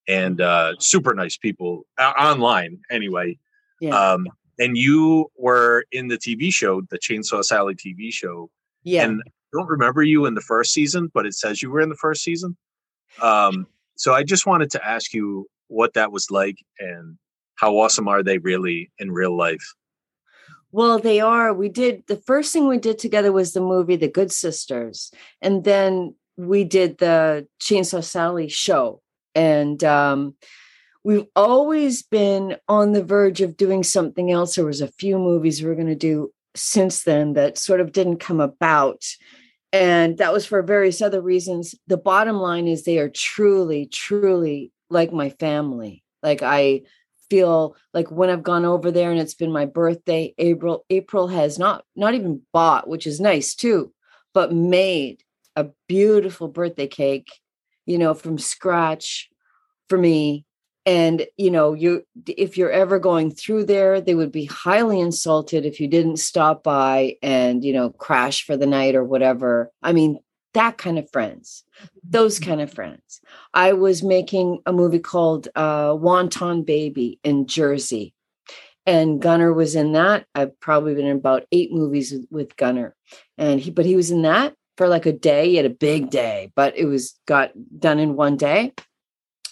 [0.08, 2.80] and uh, super nice people uh, online.
[2.90, 3.38] Anyway,
[3.80, 3.90] Yeah.
[3.98, 4.26] um,
[4.58, 8.50] and you were in the TV show, the Chainsaw Sally TV show,
[8.82, 9.04] yeah.
[9.04, 11.88] and I don't remember you in the first season, but it says you were in
[11.88, 12.56] the first season.
[13.22, 17.16] Um, so I just wanted to ask you what that was like and
[17.56, 19.74] how awesome are they really in real life?
[20.72, 21.54] Well, they are.
[21.54, 25.10] We did the first thing we did together was the movie The Good Sisters.
[25.40, 29.00] And then we did the Chainsaw Sally show.
[29.34, 30.34] And um,
[31.02, 34.54] we've always been on the verge of doing something else.
[34.54, 37.92] There was a few movies we were going to do since then that sort of
[37.92, 39.02] didn't come about.
[39.76, 41.74] And that was for various other reasons.
[41.86, 46.02] The bottom line is they are truly, truly like my family.
[46.22, 46.82] Like I
[47.28, 51.58] feel like when I've gone over there and it's been my birthday, April, April has
[51.58, 53.92] not not even bought, which is nice too,
[54.32, 55.22] but made
[55.56, 57.28] a beautiful birthday cake,
[57.84, 59.28] you know, from scratch
[59.90, 60.46] for me.
[60.86, 65.66] And you know, you if you're ever going through there, they would be highly insulted
[65.66, 69.72] if you didn't stop by and you know crash for the night or whatever.
[69.82, 70.20] I mean,
[70.54, 71.64] that kind of friends,
[72.08, 73.20] those kind of friends.
[73.52, 75.96] I was making a movie called uh,
[76.64, 78.14] Baby in Jersey,
[78.86, 80.24] and Gunnar was in that.
[80.36, 82.94] I've probably been in about eight movies with, with Gunnar,
[83.36, 85.50] and he but he was in that for like a day.
[85.50, 88.72] He had a big day, but it was got done in one day.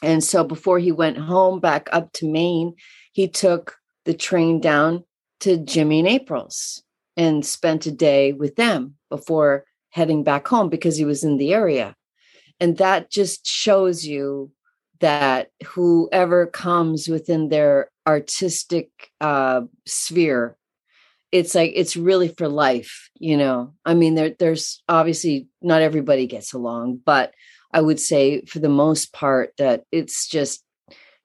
[0.05, 2.75] And so before he went home back up to Maine,
[3.13, 5.05] he took the train down
[5.41, 6.83] to Jimmy and April's
[7.17, 11.55] and spent a day with them before heading back home because he was in the
[11.55, 11.97] area.
[12.61, 14.53] And that just shows you
[15.01, 18.91] that whoever comes within their artistic
[19.23, 20.59] uh, sphere,
[21.33, 23.73] it's like it's really for life, you know.
[23.87, 27.33] I mean, there, there's obviously not everybody gets along, but
[27.75, 30.65] I would say for the most part that it's just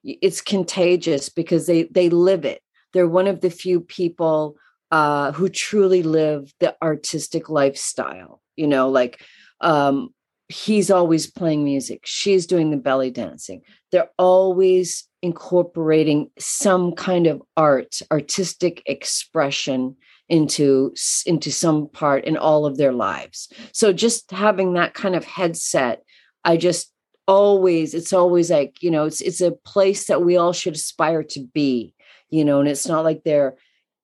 [0.04, 2.62] it's contagious because they they live it.
[2.92, 4.58] They're one of the few people
[4.92, 8.42] uh, who truly live the artistic lifestyle.
[8.56, 9.22] You know, like
[9.62, 10.10] um,
[10.48, 12.02] he's always playing music.
[12.04, 13.62] She's doing the belly dancing.
[13.92, 19.96] They're always incorporating some kind of art, artistic expression
[20.30, 20.94] into
[21.26, 23.52] into some part in all of their lives.
[23.74, 26.04] So just having that kind of headset,
[26.44, 26.94] I just
[27.28, 31.24] always it's always like, you know, it's it's a place that we all should aspire
[31.24, 31.94] to be,
[32.30, 33.56] you know, and it's not like they're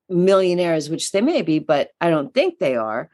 [0.10, 3.10] millionaires which they may be, but I don't think they are.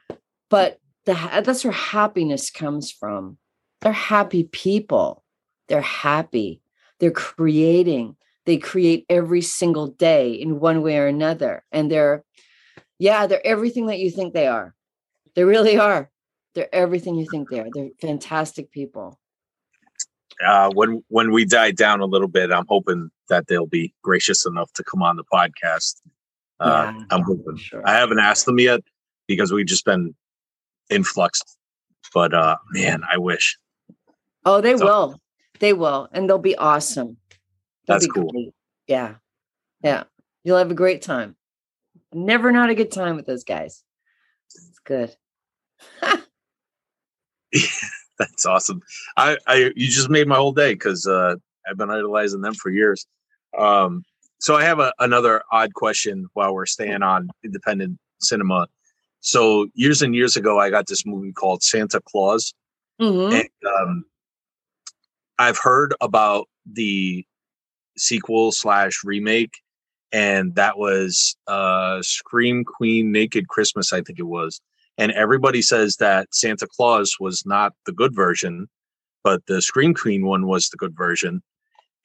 [0.49, 3.37] But the that's where happiness comes from.
[3.81, 5.23] They're happy people.
[5.67, 6.61] They're happy.
[6.99, 8.15] They're creating.
[8.45, 11.63] They create every single day in one way or another.
[11.71, 12.23] And they're,
[12.99, 14.75] yeah, they're everything that you think they are.
[15.35, 16.11] They really are.
[16.53, 17.67] They're everything you think they are.
[17.73, 19.19] They're fantastic people.
[20.45, 24.45] Uh, when when we die down a little bit, I'm hoping that they'll be gracious
[24.45, 26.01] enough to come on the podcast.
[26.59, 27.57] Uh, Yeah, I'm hoping.
[27.57, 27.81] sure.
[27.87, 28.81] I haven't asked them yet
[29.27, 30.15] because we've just been
[30.89, 31.57] influxed.
[32.13, 33.57] But uh, man, I wish.
[34.45, 35.21] Oh, they So- will.
[35.59, 36.09] They will.
[36.11, 37.17] And they'll be awesome.
[37.85, 38.31] They'll That's be cool.
[38.31, 38.53] great.
[38.87, 39.15] Yeah.
[39.83, 40.03] Yeah.
[40.43, 41.35] You'll have a great time.
[42.11, 43.83] Never not a good time with those guys.
[44.55, 45.15] It's good.
[48.19, 48.81] That's awesome.
[49.17, 51.35] I, I you just made my whole day because uh,
[51.67, 53.05] I've been idolizing them for years.
[53.57, 54.03] Um,
[54.39, 58.67] so I have a, another odd question while we're staying on independent cinema.
[59.19, 62.53] So years and years ago, I got this movie called Santa Claws,
[62.99, 63.33] Mhm.
[63.33, 63.49] and
[63.79, 64.05] um,
[65.37, 67.25] I've heard about the
[67.97, 69.57] sequel slash remake,
[70.11, 74.61] and that was uh, Scream Queen Naked Christmas, I think it was.
[74.97, 78.67] And everybody says that Santa Claws was not the good version,
[79.23, 81.41] but the Scream Queen one was the good version,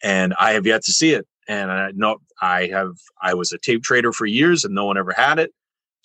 [0.03, 1.27] and I have yet to see it.
[1.49, 4.99] And I know I have I was a tape trader for years, and no one
[4.99, 5.53] ever had it.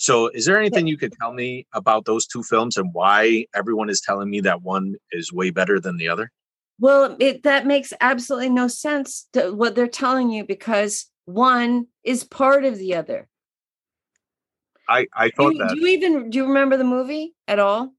[0.02, 3.88] So, is there anything you could tell me about those two films and why everyone
[3.88, 6.32] is telling me that one is way better than the other?
[6.80, 12.24] Well, it that makes absolutely no sense to what they're telling you because one is
[12.24, 13.30] part of the other.
[14.92, 17.94] I I Do you, that do you even do you remember the movie at all?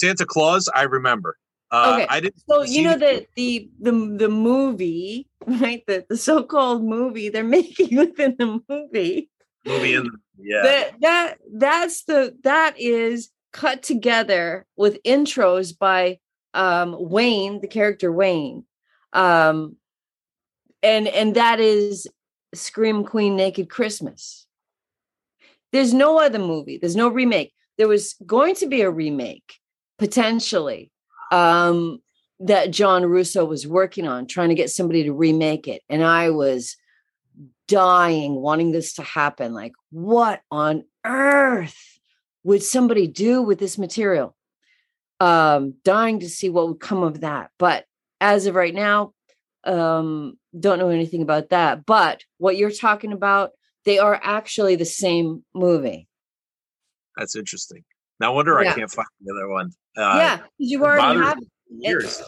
[0.00, 1.38] Santa Claws, I remember.
[1.70, 2.42] Uh, Okay, I didn't.
[2.48, 5.82] So you know the- the the the the movie, right?
[5.86, 9.30] The the so-called movie they're making within the movie.
[9.64, 10.62] movie in the, yeah.
[10.62, 16.18] That that that's the that is cut together with intros by
[16.52, 18.64] um Wayne, the character Wayne.
[19.12, 19.76] Um
[20.82, 22.06] and and that is
[22.54, 24.43] Scream Queen Naked Christmas.
[25.74, 26.78] There's no other movie.
[26.78, 27.52] There's no remake.
[27.78, 29.58] There was going to be a remake
[29.98, 30.92] potentially
[31.32, 31.98] um
[32.38, 35.82] that John Russo was working on trying to get somebody to remake it.
[35.88, 36.76] And I was
[37.66, 39.52] dying wanting this to happen.
[39.52, 41.98] Like what on earth
[42.44, 44.36] would somebody do with this material?
[45.18, 47.50] Um dying to see what would come of that.
[47.58, 47.84] But
[48.20, 49.12] as of right now
[49.64, 51.84] um don't know anything about that.
[51.84, 53.50] But what you're talking about
[53.84, 56.08] they are actually the same movie
[57.16, 57.84] That's interesting.
[58.20, 58.72] No wonder Yeah.
[58.72, 59.70] I can't find the other one.
[59.96, 61.38] Uh, yeah you already have
[61.78, 62.22] Years.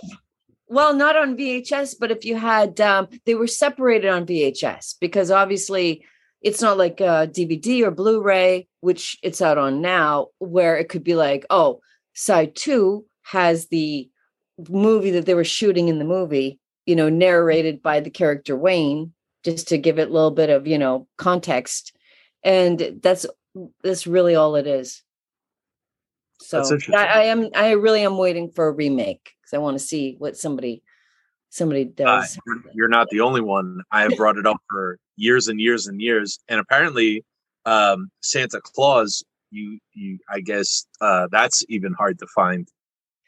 [0.68, 5.30] Well, not on VHS, but if you had, um, they were separated on VHS because
[5.30, 6.04] obviously
[6.42, 11.04] it's not like uh, DVD or Blu-ray, which it's out on now, where it could
[11.04, 11.80] be like, oh,
[12.14, 14.10] side two has the
[14.68, 19.12] movie that they were shooting in the movie, you know, narrated by the character Wayne,
[19.46, 21.96] just to give it a little bit of, you know, context,
[22.42, 23.24] and that's
[23.82, 25.02] that's really all it is.
[26.40, 26.62] So
[26.94, 30.16] I, I am, I really am waiting for a remake because I want to see
[30.18, 30.82] what somebody
[31.48, 32.38] somebody Uh, does.
[32.46, 33.80] you're- you're not the only one.
[33.90, 37.24] I have brought it up for years and years and years, and apparently,
[37.64, 39.24] um, Santa Claws.
[39.52, 40.18] You, you.
[40.28, 42.68] I guess uh, that's even hard to find.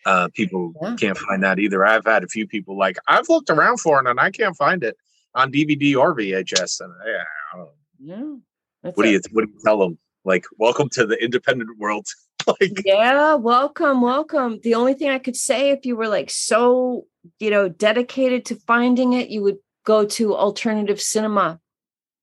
[0.05, 0.97] Uh, people Yeah.
[0.97, 1.87] can't find that either.
[1.87, 4.83] I've had a few people like I've looked around for it and I can't find
[4.83, 4.97] it
[5.35, 6.81] on DVD or VHS.
[6.81, 7.22] And yeah,
[7.53, 7.72] I don't know.
[7.99, 8.37] yeah.
[8.83, 9.99] that's what do you what do you tell them?
[10.24, 12.07] Like, welcome to the independent world.
[12.47, 14.61] like, Yeah, welcome, welcome.
[14.62, 17.07] The only thing I could say if you were like so,
[17.39, 21.61] you know, dedicated to finding it, you would go to Alternative Cinema,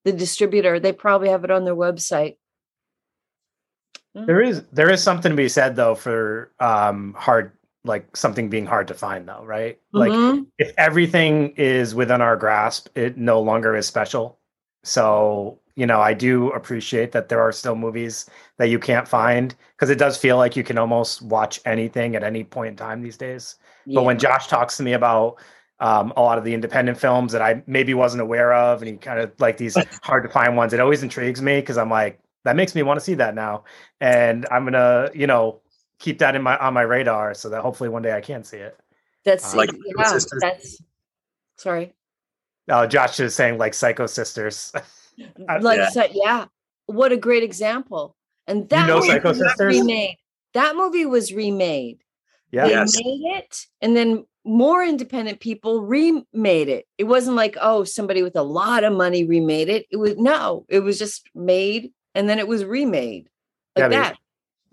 [0.03, 0.79] the distributor.
[0.79, 2.37] They probably have it on their website.
[4.13, 7.51] There is there is something to be said though for um hard
[7.85, 9.79] like something being hard to find though, right?
[9.93, 10.47] Like Mhm.
[10.57, 14.39] if everything is within our grasp, it no longer is special.
[14.83, 19.55] So, you know, I do appreciate that there are still movies that you can't find
[19.75, 23.01] because it does feel like you can almost watch anything at any point in time
[23.01, 23.55] these days.
[23.93, 25.37] But when Josh talks to me about
[25.79, 28.97] um, a lot of the independent films that I maybe wasn't aware of, and he
[28.97, 32.19] kind of like these hard to find ones, it always intrigues me because I'm like,
[32.43, 33.63] that makes me want to see that now,
[33.99, 35.61] and I'm gonna, you know,
[35.99, 38.57] keep that in my on my radar so that hopefully one day I can see
[38.57, 38.77] it.
[39.23, 40.41] that's uh, Like yeah, Sisters.
[40.41, 40.81] that's
[41.57, 41.93] sorry.
[42.69, 44.71] Uh, Josh is saying like Psycho Sisters.
[45.61, 45.89] Like Yeah.
[45.89, 46.45] so- yeah
[46.87, 48.17] what a great example
[48.47, 49.73] and that know movie Psycho was Sisters?
[49.79, 50.17] remade
[50.53, 51.99] that movie was remade
[52.51, 52.95] yeah, they Yes.
[52.97, 58.35] made it and then more independent people remade it it wasn't like oh somebody with
[58.35, 62.37] a lot of money remade it it was no it was just made and then
[62.39, 63.29] it was remade
[63.77, 64.15] like Yeah, that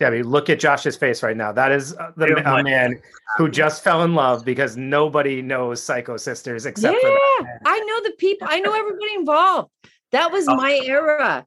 [0.03, 1.53] Debbie, look at Josh's face right now.
[1.53, 3.01] That is uh, the Yeah, a my- man
[3.37, 7.61] who just fell in love because nobody knows Psycho Sisters except for yeah that.
[7.65, 9.71] i know the people i know everybody involved
[10.11, 10.57] that was Oh.
[10.57, 11.47] my era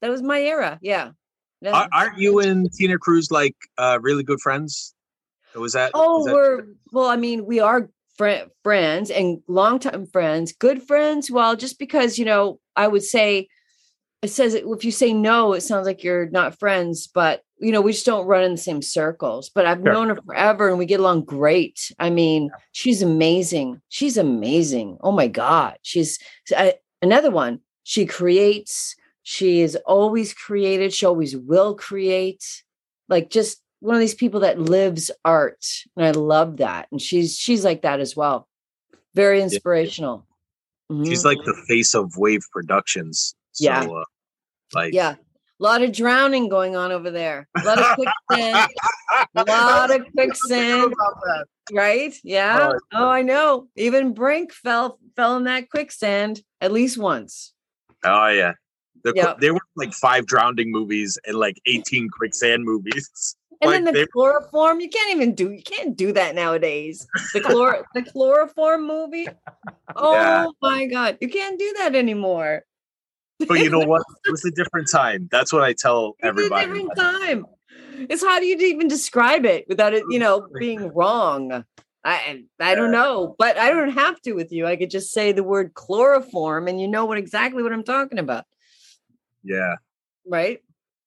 [0.00, 1.10] that was my era yeah
[1.60, 1.72] Yeah.
[1.72, 4.94] Ar- aren't you and Tina Krause like uh, really good friends?
[5.56, 5.90] Was that?
[5.94, 6.62] Oh, was that- we're
[6.92, 7.08] well.
[7.08, 11.30] I mean, we are fri friends and longtime friends, good friends.
[11.30, 13.48] Well, just because you know, I would say
[14.24, 17.06] it says if you say no, it sounds like you're not friends.
[17.06, 19.50] But you know, we just don't run in the same circles.
[19.54, 19.92] But I've Sure.
[19.92, 21.92] known her forever, and we get along great.
[21.98, 23.80] I mean, she's amazing.
[23.88, 24.98] She's amazing.
[25.02, 26.18] Oh my god, she's
[26.56, 27.60] I, another one.
[27.84, 28.96] She creates.
[29.22, 30.92] She is always created.
[30.92, 32.44] She always will create.
[33.08, 35.62] Like just one of these people that lives art
[35.94, 38.48] and i love that and she's she's like that as well
[39.14, 40.26] very inspirational
[41.04, 41.24] She's Mhm.
[41.26, 43.34] like the face of Wave Productions.
[43.52, 43.82] So, Yeah.
[43.84, 44.04] Uh,
[44.74, 45.14] like yeah
[45.60, 48.68] a lot of drowning going on over there a lot of quicksand
[49.36, 50.92] a lot of quicksand
[51.72, 56.98] right yeah Oh, oh i know even Brinke fell fell in that quicksand at least
[56.98, 57.52] once
[58.06, 58.52] Oh yeah.
[59.02, 59.40] The, Yep.
[59.40, 63.36] There were like five drowning movies and like 18 quicksand movies.
[63.62, 67.06] And Like, then the they- chloroform, you can't even do you can't do that nowadays.
[67.32, 69.26] The chlor the chloroform movie.
[69.96, 70.46] Oh Yeah.
[70.60, 72.64] my god, you can't do that anymore.
[73.48, 74.02] But you know what?
[74.26, 75.28] It was a different time.
[75.30, 76.64] That's what I tell everybody.
[76.64, 76.86] It's a everybody.
[76.86, 77.46] different time.
[78.10, 81.64] It's how do you even describe it without it, you know, being wrong?
[82.04, 84.66] I I don't know, but I don't have to with you.
[84.66, 88.18] I could just say the word chloroform, and you know what exactly what I'm talking
[88.18, 88.44] about,
[89.42, 89.76] Yeah.
[90.26, 90.60] right?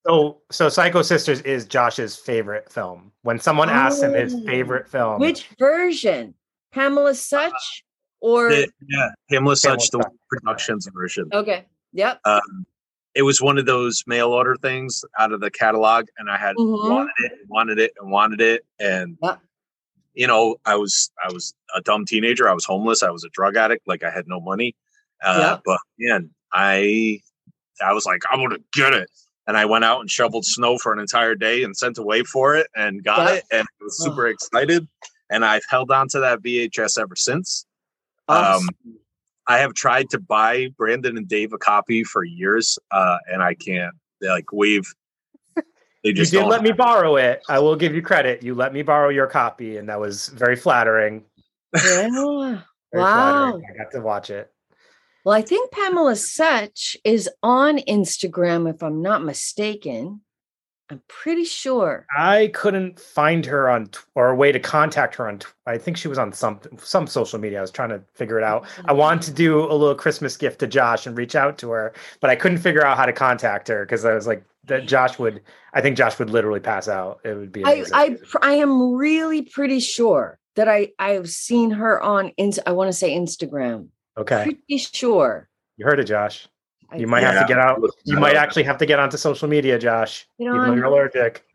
[0.07, 3.11] So, so Psycho Sisters is Josh's favorite film.
[3.23, 4.45] When someone asks him his Oh.
[4.45, 6.33] favorite film, Which version?
[6.71, 9.09] Pamela Sutch uh, or The- yeah.
[9.29, 10.13] Pamela Sutch, the Sutch.
[10.29, 11.29] productions version.
[11.33, 11.65] okay?
[11.93, 12.19] Yep.
[12.25, 12.65] Um,
[13.15, 16.55] it was one of those mail order things out of the catalog, and I had
[16.55, 16.89] Mhm.
[16.89, 19.37] wanted it, and wanted it, and wanted it, and Yeah.
[20.13, 22.47] you know, I was I was a dumb teenager.
[22.49, 23.01] I was homeless.
[23.03, 23.87] I was a drug addict.
[23.87, 24.75] Like I had no money.
[25.23, 25.59] Uh, Yeah.
[25.65, 27.21] But man, I
[27.81, 29.09] I was like, I'm gonna get it.
[29.47, 32.55] And I went out and shoveled snow for an entire day and sent away for
[32.55, 34.87] it and got it and I was super excited.
[35.29, 37.65] And I've held on to that VHS ever since.
[38.27, 38.69] Awesome.
[38.85, 38.97] Um,
[39.47, 43.53] I have tried to buy Brandon and Dave a copy for years, uh, and I
[43.53, 43.95] can't.
[44.21, 44.85] They like we've.
[46.03, 47.41] They you just did don't let me have- borrow it.
[47.49, 48.43] I will give you credit.
[48.43, 51.23] You let me borrow your copy, and that was very flattering.
[51.73, 52.07] yeah.
[52.93, 53.13] Very Wow.
[53.13, 53.63] flattering.
[53.73, 54.49] I got to watch it.
[55.25, 60.21] Well, I think Pamela Sutch is on Instagram, if I'm not mistaken.
[60.89, 62.05] I'm pretty sure.
[62.17, 65.39] I couldn't find her on tw- or a way to contact her on.
[65.39, 67.57] Tw- I think she was on some some social media.
[67.57, 68.63] I was trying to figure it out.
[68.63, 68.97] I mm-hmm.
[68.97, 72.29] wanted to do a little Christmas gift to Josh and reach out to her, but
[72.29, 74.87] I couldn't figure out how to contact her because I was like that.
[74.87, 75.41] Josh would.
[75.73, 77.19] I think Josh would literally pass out.
[77.25, 77.65] It would be.
[77.65, 77.93] I, Amazing.
[77.93, 82.59] I pr- I am really pretty sure that I I have seen her on ins-
[82.65, 83.89] I want to say Instagram.
[84.17, 85.49] okay, Pretty sure.
[85.75, 86.47] you heard it, Josh.
[86.89, 87.41] I You might have Yeah.
[87.41, 87.79] to get out.
[88.05, 90.27] You might actually have to get onto social media, Josh.
[90.39, 91.45] Get Even though you're allergic.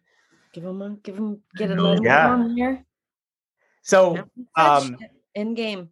[0.53, 2.29] give him a give him get a little Yeah.
[2.31, 2.85] on here.
[3.83, 5.91] So Pamela um, Sutch, End game.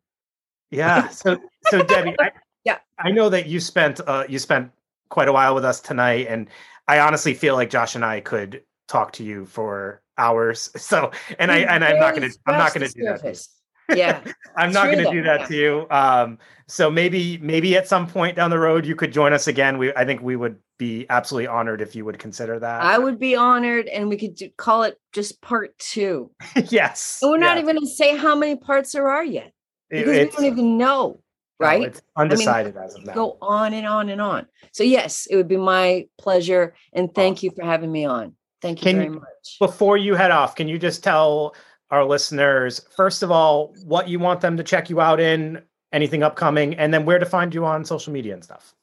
[0.71, 1.09] Yeah.
[1.09, 2.33] So so Debbie, I,
[2.65, 2.79] Yeah.
[2.99, 4.71] I know that you spent uh you spent
[5.09, 6.49] quite a while with us tonight, and
[6.87, 10.71] I honestly feel like Josh and I could talk to you for hours.
[10.79, 13.47] So and I and I'm not gonna I'm not gonna the do that.
[13.91, 13.99] To.
[13.99, 14.23] Yeah.
[14.57, 15.47] I'm not gonna do that yeah.
[15.47, 15.87] to you.
[15.91, 19.79] Um so maybe maybe at some point down the road you could join us again.
[19.79, 22.83] We I think we would be absolutely honored if you would consider that.
[22.83, 26.31] I would be honored, and we could do, call it just part two.
[26.71, 27.19] yes.
[27.21, 27.65] And we're not yes.
[27.65, 29.53] even going to say how many parts there are yet
[29.91, 31.21] It- because we don't even know,
[31.61, 31.83] no, right?
[31.83, 33.13] it's undecided as of now.
[33.13, 34.47] Go on and on and on.
[34.73, 38.35] So yes, it would be my pleasure, and thank you for having me on.
[38.63, 39.59] Thank you Can very much.
[39.59, 41.55] before you head off, can you just tell
[41.91, 45.63] our listeners, first of all, what you want them to check you out in,
[45.93, 48.75] anything upcoming, and then where to find you on social media and stuff?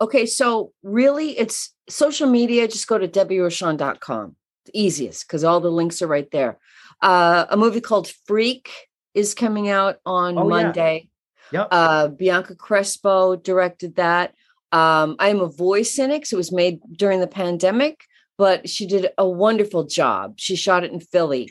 [0.00, 2.68] Okay, so really, it's social media.
[2.68, 4.36] Just go to debbierochon.com.
[4.66, 6.58] The easiest because all the links are right there.
[7.00, 8.70] Uh, a movie called Freak
[9.14, 10.48] is coming out on Oh, yeah.
[10.48, 11.08] Monday.
[11.52, 11.68] Yep.
[11.70, 14.34] Uh, Bianca Crespo directed that.
[14.70, 18.04] Um, I am a voice in it it was made during the pandemic,
[18.36, 20.34] but she did a wonderful job.
[20.36, 21.48] She shot it in Philly.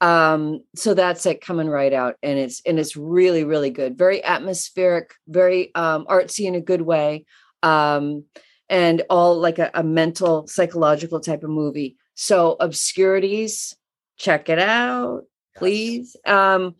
[0.00, 3.96] Um, so that's it coming right out, and it's and it's really, really good.
[3.96, 7.24] Very atmospheric, very um artsy in a good way.
[7.62, 8.24] Um,
[8.68, 11.96] and all like a, a mental, psychological type of movie.
[12.14, 13.76] So obscurities,
[14.16, 15.22] check it out,
[15.56, 16.16] please.
[16.26, 16.74] Um,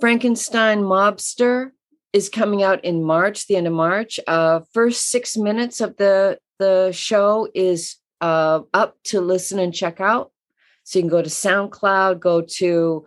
[0.00, 1.70] Frankenstein Mobster
[2.12, 4.20] is coming out in March, the end of March.
[4.26, 10.00] Uh, first six minutes of the the show is uh, up to listen and check
[10.00, 10.31] out.
[10.84, 13.04] So you can go to SoundCloud, go to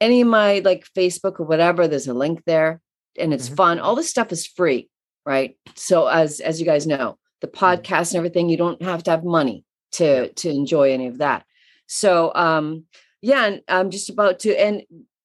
[0.00, 1.86] any of my like Facebook or whatever.
[1.88, 2.80] There's a link there,
[3.18, 3.56] and it's Mhm.
[3.56, 3.78] fun.
[3.80, 4.88] All this stuff is free,
[5.26, 5.56] right?
[5.74, 7.52] So as as you guys know, the Mhm.
[7.54, 11.44] podcast and everything, you don't have to have money to to enjoy any of that.
[11.86, 12.84] So um
[13.22, 14.82] yeah, and I'm just about to and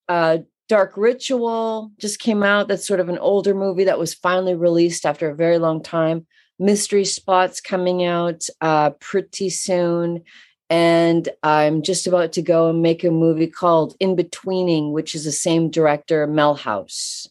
[0.08, 2.68] uh Dark Ritual just came out.
[2.68, 6.28] That's sort of an older movie that was finally released after a very long time.
[6.60, 10.24] Mystery Spots coming out uh pretty soon.
[10.70, 15.24] And I'm just about to go and make a movie called In Betweening, which is
[15.24, 17.28] the same director, Mel House.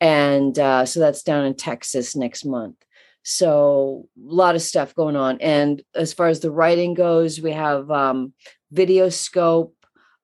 [0.00, 2.76] And uh, so that's down in Texas next month.
[3.22, 5.40] So a lot of stuff going on.
[5.40, 8.34] And as far as the writing goes, we have um,
[8.74, 9.72] Videoscope.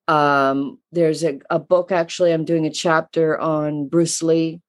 [0.07, 2.31] Um, there's a, a book actually.
[2.31, 4.61] I'm doing a chapter on Bruce Lee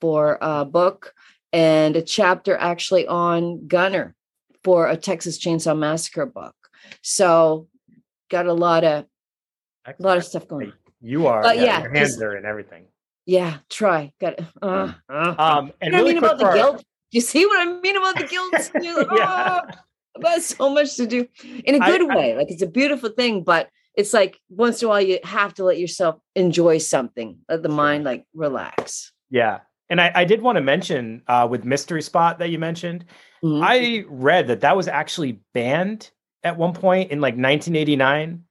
[0.00, 1.12] for a book,
[1.52, 4.14] and a chapter actually on Gunnar
[4.62, 6.54] for a Texas Chainsaw Massacre book.
[7.02, 7.68] So
[8.30, 9.06] got a lot of
[9.86, 10.74] a lot of stuff going on.
[11.00, 12.84] You are, But yeah, yeah, your hands are in everything.
[13.26, 14.12] Yeah, try.
[14.20, 14.44] Got it.
[14.60, 16.84] Uh, uh, Um, and you know what I mean about the for our- guilt?
[17.12, 18.70] You see what I mean about the guilt?
[18.82, 19.60] You're like, Yeah.
[19.66, 19.74] "Oh."
[20.16, 21.26] about so much to do
[21.64, 22.36] in a good I- way.
[22.36, 25.64] like it's a beautiful thing, but it's like once in a while you have to
[25.64, 29.12] let yourself enjoy something, let the mind like relax.
[29.30, 29.60] Yeah.
[29.88, 33.06] And I, I did want to mention uh, with Mystery Spot that you mentioned,
[33.42, 33.60] Mhm.
[33.64, 36.10] I read that that was actually banned
[36.42, 38.44] at one point in like 1989.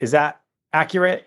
[0.00, 0.40] Is that
[0.72, 1.24] accurate?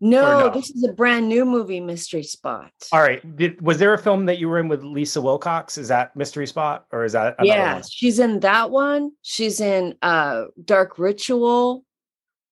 [0.00, 0.50] no, no?
[0.50, 2.70] this is a brand new movie, Mystery Spot.
[2.92, 3.36] All right.
[3.36, 5.76] Did, was there a film that you were in with Lisa Wilcox?
[5.76, 7.82] Is that Mystery Spot or is that yeah, one?
[7.82, 9.10] she's in that one.
[9.22, 11.84] She's in uh Dark Ritual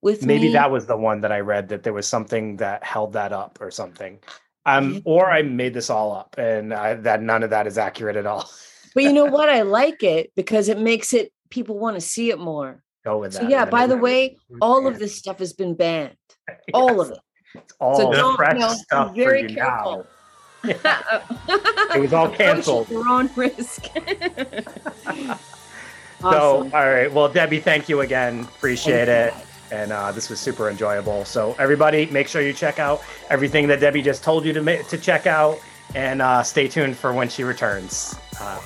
[0.02, 0.52] with Maybe me.
[0.54, 3.58] that was the one that I read that there was something that held that up
[3.60, 4.18] or something.
[4.64, 5.00] Um, Yeah.
[5.04, 8.26] or I made this all up and I, that none of that is accurate at
[8.26, 8.50] all.
[8.94, 9.48] But you know what?
[9.48, 12.82] I like it because it makes it people want to see it more.
[13.06, 13.42] Go with that.
[13.42, 16.16] So yeah, by then the way, all of this stuff has been banned.
[16.74, 17.18] All of it.
[17.54, 20.06] It's all So don't fresh you know, stuff be very for you careful.
[20.64, 20.72] now.
[21.94, 22.88] it was all canceled.
[22.90, 23.86] Your own risk.
[26.18, 26.74] So, Awesome.
[26.74, 27.12] all right.
[27.12, 28.40] Well, Debbie, thank you again.
[28.40, 29.38] Appreciate Thank it.
[29.70, 29.76] you.
[29.76, 31.26] And uh, this was super enjoyable.
[31.26, 34.82] So, everybody, make sure you check out everything that Debbie just told you to ma-
[34.88, 35.58] to check out,
[35.94, 38.16] and uh, stay tuned for when she returns.
[38.40, 38.58] Uh,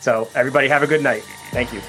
[0.00, 1.24] so, everybody, have a good night.
[1.50, 1.80] Thank you.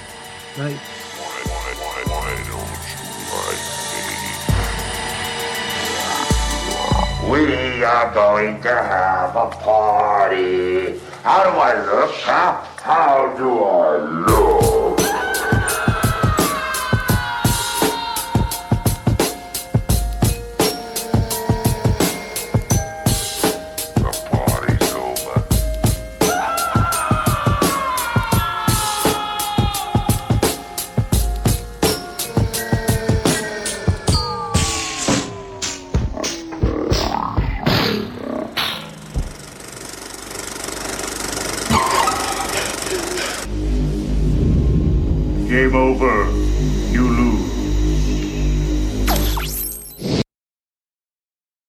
[7.30, 10.88] We are going to have a party.
[10.88, 12.64] Uh, how do I look, huh?
[12.82, 15.35] How do I look?